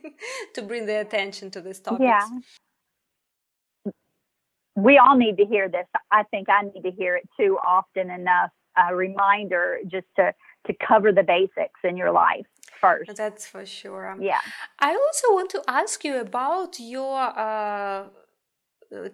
[0.54, 2.26] to bring their attention to this topic yeah
[4.76, 8.10] we all need to hear this i think i need to hear it too often
[8.10, 10.32] enough a reminder just to
[10.66, 12.46] to cover the basics in your life
[12.80, 13.16] first.
[13.16, 14.16] That's for sure.
[14.20, 14.40] Yeah.
[14.78, 18.04] I also want to ask you about your uh,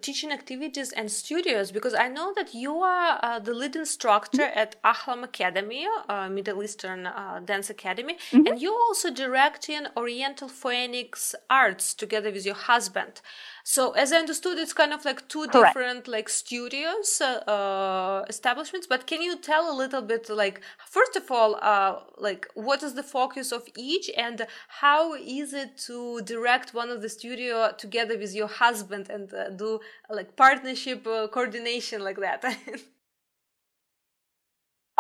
[0.01, 4.59] teaching activities and studios because I know that you are uh, the lead instructor mm-hmm.
[4.59, 8.47] at Ahlam Academy, uh, Middle Eastern uh, Dance Academy, mm-hmm.
[8.47, 13.21] and you're also directing Oriental Phoenix Arts together with your husband.
[13.65, 15.77] So, as I understood, it's kind of like two Correct.
[15.77, 18.87] different like studios uh, uh, establishments.
[18.87, 22.95] But can you tell a little bit, like, first of all, uh, like what is
[22.95, 28.19] the focus of each, and how is it to direct one of the studio together
[28.19, 32.45] with your husband and do like partnership uh, coordination like that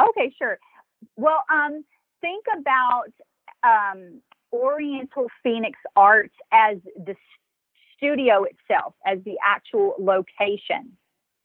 [0.00, 0.58] okay sure
[1.16, 1.84] well um
[2.20, 3.12] think about
[3.64, 4.20] um
[4.52, 7.14] oriental phoenix arts as the
[8.02, 10.92] studio itself as the actual location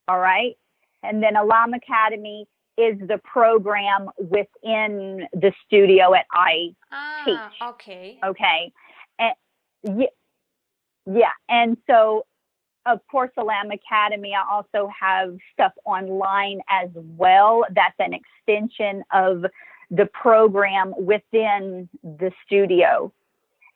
[0.08, 0.56] all right
[1.04, 2.48] and then ahlam academy
[2.78, 7.62] is the program within the studio at I ah, teach.
[7.70, 8.20] Okay.
[8.24, 8.72] Okay.
[9.18, 9.34] And
[9.84, 10.08] yeah,
[11.12, 11.32] yeah.
[11.50, 12.26] And so
[12.86, 17.66] of course, Ahlam Academy, I also have stuff online as well.
[17.76, 19.46] That's an extension of
[19.92, 23.12] the program within the studio.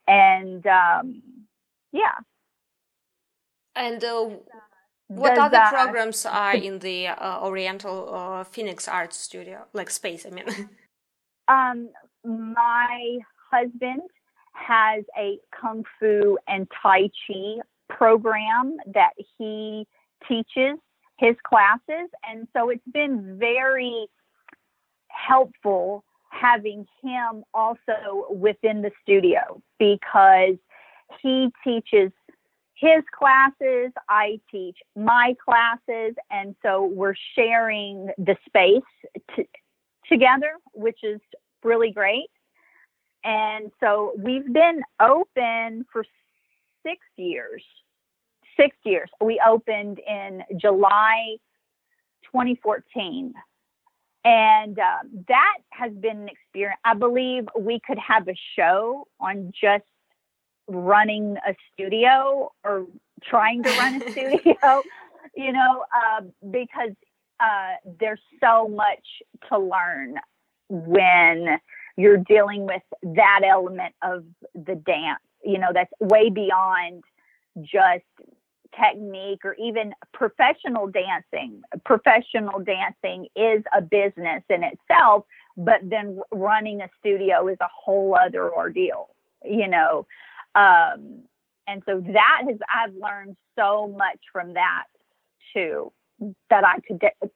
[0.08, 1.22] And um,
[1.92, 2.16] yeah.
[3.76, 4.30] And uh,
[5.08, 10.26] what other uh, programs are in the uh, Oriental uh, Phoenix Arts Studio, like space?
[10.26, 10.46] I mean,
[11.48, 11.90] um,
[12.24, 13.18] my
[13.52, 14.02] husband
[14.54, 17.58] has a kung fu and tai chi
[17.90, 19.88] program that he
[20.28, 20.78] teaches
[21.18, 22.10] his classes.
[22.28, 24.08] And so it's been very
[25.08, 30.56] helpful having him also within the studio because
[31.22, 32.12] he teaches
[32.82, 38.82] his classes, I teach my classes, and so we're sharing the space
[39.36, 39.48] t-
[40.12, 41.22] together, which is
[41.64, 42.30] really great.
[43.24, 46.04] And so we've been open for
[46.84, 47.64] six years.
[48.60, 49.12] Six years.
[49.24, 51.38] We opened in July
[52.26, 53.32] 2014.
[54.26, 56.80] And um, that has been an experience.
[56.84, 59.84] I believe we could have a show on just
[60.72, 62.86] running a studio or
[63.24, 64.82] trying to run a studio,
[65.36, 66.92] you know, uh, because
[67.40, 69.04] uh, there's so much
[69.50, 70.16] to learn
[70.70, 71.60] when
[71.98, 77.04] you're dealing with that element of the dance, you know, that's way beyond
[77.62, 78.06] just
[78.80, 81.62] technique or even professional dancing.
[81.84, 85.26] Professional dancing is a business in itself,
[85.58, 89.10] but then running a studio is a whole other ordeal,
[89.44, 90.06] you know.
[90.56, 91.24] Um,
[91.68, 94.86] and so that has, I've learned so much from that
[95.54, 95.92] too,
[96.50, 97.30] that I could de-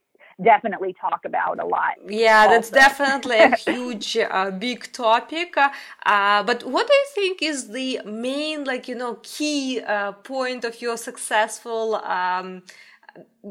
[0.44, 1.94] definitely talk about a lot.
[2.08, 2.52] Yeah, also.
[2.52, 5.56] that's definitely a huge, uh, big topic.
[5.58, 10.66] Uh, but what do you think is the main, like, you know, key uh, point
[10.66, 12.64] of your successful um,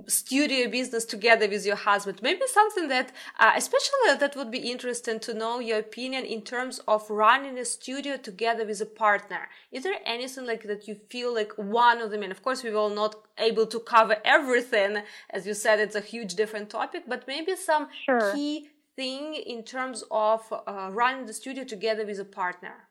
[0.07, 2.21] studio business together with your husband.
[2.23, 6.81] Maybe something that uh, especially that would be interesting to know your opinion in terms
[6.89, 9.49] of running a studio together with a partner.
[9.71, 12.71] Is there anything like that you feel like one of them and of course we
[12.71, 15.03] will not able to cover everything.
[15.31, 18.33] As you said it's a huge different topic but maybe some sure.
[18.35, 22.89] key thing in terms of uh, running the studio together with a partner.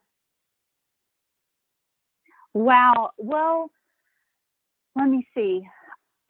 [2.53, 3.11] Wow.
[3.17, 3.71] Well
[4.95, 5.63] let me see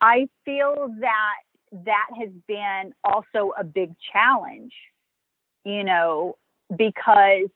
[0.04, 4.74] I feel that that has been also a big challenge,
[5.64, 6.36] you know,
[6.76, 7.48] because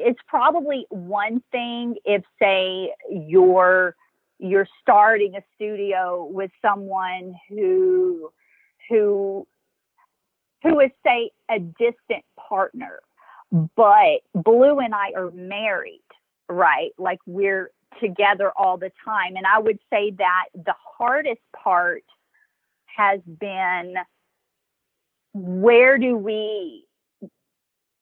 [0.00, 3.94] it's probably one thing if say you're
[4.40, 8.32] you're starting a studio with someone who
[8.88, 9.46] who
[10.64, 12.98] who is say a distant partner
[13.76, 16.00] but blue and i are married
[16.50, 16.90] right?
[16.98, 17.70] Like we're
[18.00, 19.36] together all the time.
[19.36, 22.04] And I would say that the hardest part
[22.86, 23.94] has been
[25.32, 26.84] where do we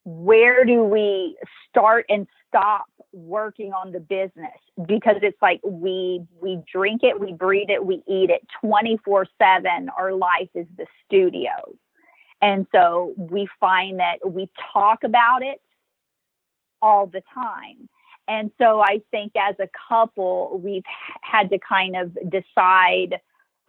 [0.05, 1.36] where do we
[1.68, 4.57] start and stop working on the business?
[4.86, 8.47] Because it's like we we drink it we breathe it we eat it.
[8.62, 11.51] 24 7 our life is the studio.
[12.41, 15.61] And so we find that we talk about it
[16.80, 17.89] all the time
[18.29, 20.85] and so I think as a couple, we've
[21.22, 23.20] had to kind of decide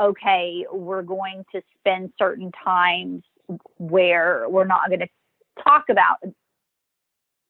[0.02, 3.22] okay, we're going to spend certain times
[3.78, 5.10] where we're not going to
[5.62, 6.20] talk about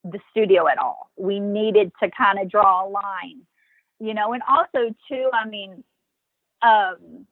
[0.04, 1.12] the studio at all.
[1.18, 3.42] We needed to kind of draw a line,
[4.00, 5.84] you know, and also, too, I mean,
[6.62, 7.28] um,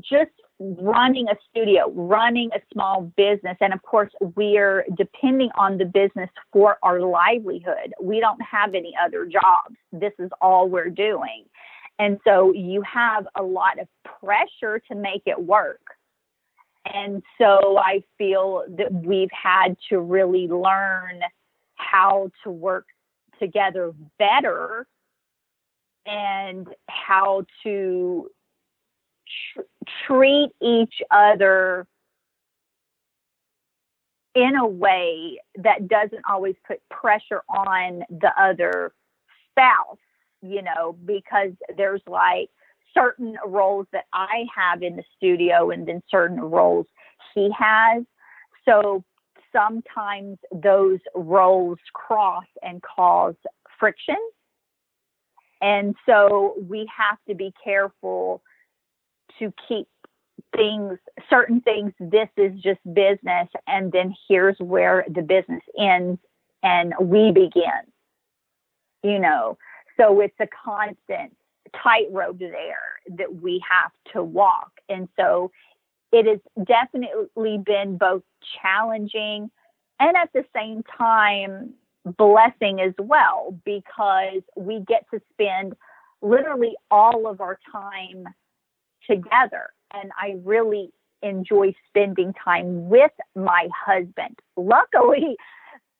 [0.00, 5.84] just running a studio, running a small business, and of course, we're depending on the
[5.84, 7.92] business for our livelihood.
[8.00, 9.76] We don't have any other jobs.
[9.92, 11.44] This is all we're doing.
[11.98, 13.88] And so you have a lot of
[14.20, 15.80] pressure to make it work.
[16.92, 21.20] And so I feel that we've had to really learn
[21.76, 22.86] how to work
[23.38, 24.86] together better
[26.06, 28.30] and how to
[29.54, 29.62] tr-
[30.06, 31.86] treat each other
[34.34, 38.92] in a way that doesn't always put pressure on the other
[39.50, 39.98] spouse,
[40.42, 42.50] you know, because there's like
[42.92, 46.86] certain roles that I have in the studio and then certain roles
[47.34, 48.04] he has.
[48.64, 49.04] So
[49.52, 53.34] sometimes those roles cross and cause
[53.78, 54.16] friction.
[55.60, 58.42] And so we have to be careful
[59.38, 59.88] to keep
[60.56, 60.98] things,
[61.28, 66.20] certain things, this is just business, and then here's where the business ends
[66.62, 67.84] and we begin.
[69.02, 69.58] You know,
[69.98, 71.36] so it's a constant
[71.82, 74.70] tightrope there that we have to walk.
[74.88, 75.50] And so
[76.12, 78.22] it has definitely been both
[78.62, 79.50] challenging
[80.00, 81.74] and at the same time
[82.18, 85.74] blessing as well because we get to spend
[86.22, 88.26] literally all of our time
[89.08, 89.70] together.
[89.92, 90.90] And I really
[91.22, 94.38] enjoy spending time with my husband.
[94.56, 95.36] Luckily,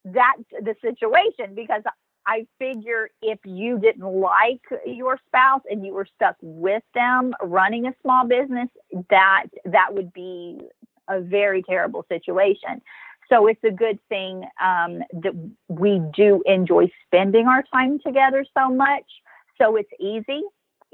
[0.05, 1.81] that's the situation because
[2.27, 7.85] I figure if you didn't like your spouse and you were stuck with them running
[7.87, 8.69] a small business,
[9.09, 10.59] that that would be
[11.07, 12.81] a very terrible situation.
[13.29, 15.33] So it's a good thing um, that
[15.67, 19.05] we do enjoy spending our time together so much.
[19.59, 20.43] So it's easy,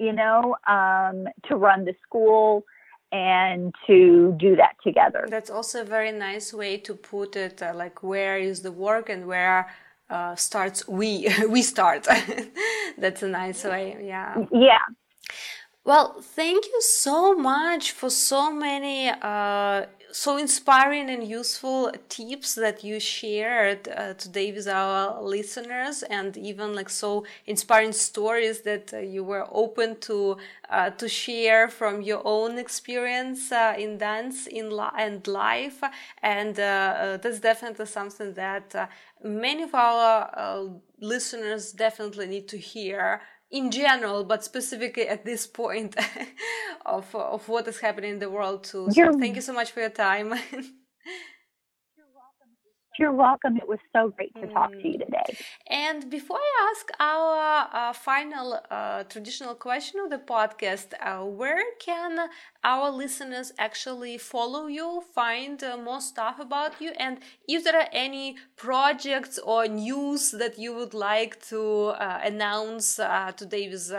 [0.02, 2.65] you know, um, to run the school
[3.11, 5.28] and to do that together.
[5.30, 7.61] That's also a very nice way to put it.
[7.61, 9.69] Uh, like where is the work and where
[10.10, 11.10] uh, starts we
[11.56, 12.07] we start.
[12.98, 13.86] That's a nice way.
[14.02, 14.45] Yeah.
[14.52, 14.86] Yeah.
[15.84, 22.83] Well, thank you so much for so many uh, so inspiring and useful tips that
[22.83, 28.97] you shared uh, today with our listeners and even like so inspiring stories that uh,
[28.99, 30.38] you were open to
[30.69, 35.81] uh, to share from your own experience uh, in dance in li- and life.
[36.21, 38.89] And uh, uh, that's definitely something that
[39.23, 40.69] many of our
[40.99, 43.21] listeners definitely need to hear
[43.52, 45.95] in general, but specifically at this point
[46.86, 48.90] of of what is happening in the world too.
[48.91, 50.34] So thank you so much for your time.
[53.02, 53.57] You're welcome.
[53.57, 55.06] It was so great to talk to you mm.
[55.06, 55.36] today.
[55.65, 61.64] And before I ask our uh, final uh, traditional question of the podcast, uh, where
[61.80, 62.30] can
[62.64, 67.18] our listeners actually follow you, find uh, more stuff about you, and
[67.48, 73.32] if there are any projects or news that you would like to uh, announce uh,
[73.36, 73.91] today with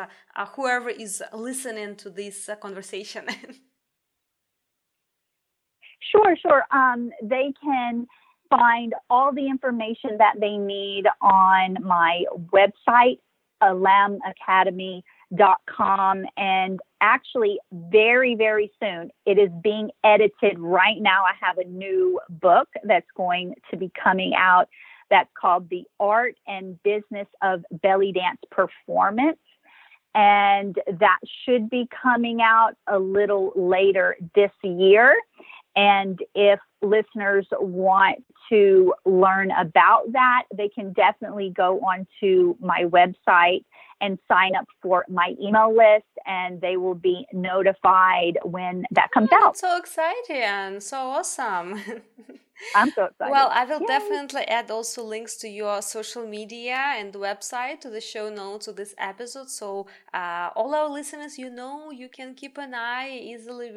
[0.54, 3.26] whoever is listening to this conversation?
[6.12, 6.62] sure, sure.
[6.70, 8.06] Um, they can
[8.52, 13.18] find all the information that they need on my website,
[13.62, 16.24] alamacademy.com.
[16.36, 21.24] And actually, very, very soon, it is being edited right now.
[21.24, 24.68] I have a new book that's going to be coming out
[25.10, 29.38] that's called The Art and Business of Belly Dance Performance.
[30.14, 35.14] And that should be coming out a little later this year.
[35.76, 43.64] And if listeners want to learn about that, they can definitely go onto my website
[44.00, 49.28] and sign up for my email list, and they will be notified when that comes
[49.32, 49.56] out.
[49.56, 50.80] So exciting!
[50.80, 51.80] So awesome!
[52.74, 53.30] I'm so excited.
[53.30, 53.86] Well, I will Yay.
[53.86, 58.76] definitely add also links to your social media and website to the show notes of
[58.76, 59.50] this episode.
[59.50, 63.70] So, uh, all our listeners, you know, you can keep an eye easily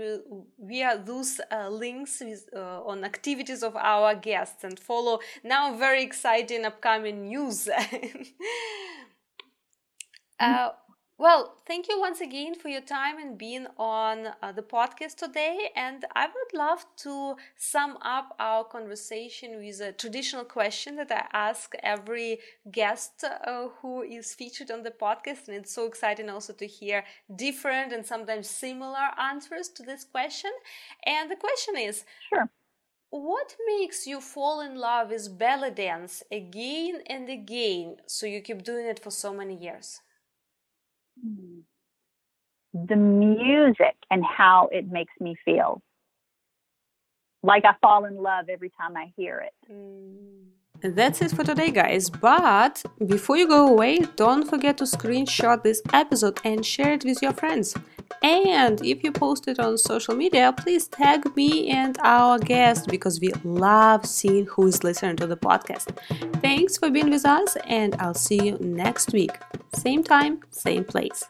[0.60, 6.04] via those uh, links with, uh, on activities of our guests and follow now very
[6.04, 7.68] exciting upcoming news.
[10.40, 10.70] uh,
[11.18, 15.70] well, thank you once again for your time and being on uh, the podcast today.
[15.74, 21.26] And I would love to sum up our conversation with a traditional question that I
[21.32, 22.40] ask every
[22.70, 25.48] guest uh, who is featured on the podcast.
[25.48, 30.52] And it's so exciting also to hear different and sometimes similar answers to this question.
[31.06, 32.50] And the question is Sure.
[33.10, 38.64] What makes you fall in love with belly dance again and again so you keep
[38.64, 40.02] doing it for so many years?
[41.22, 41.60] Hmm.
[42.74, 45.82] the music and how it makes me feel.
[47.42, 49.54] Like I fall in love every time I hear it.
[50.84, 52.10] And that's it for today, guys.
[52.10, 57.22] But before you go away, don't forget to screenshot this episode and share it with
[57.22, 57.76] your friends.
[58.24, 63.20] And if you post it on social media, please tag me and our guest because
[63.20, 65.96] we love seeing who is listening to the podcast.
[66.42, 69.38] Thanks for being with us, and I'll see you next week.
[69.76, 71.24] Same time, same place.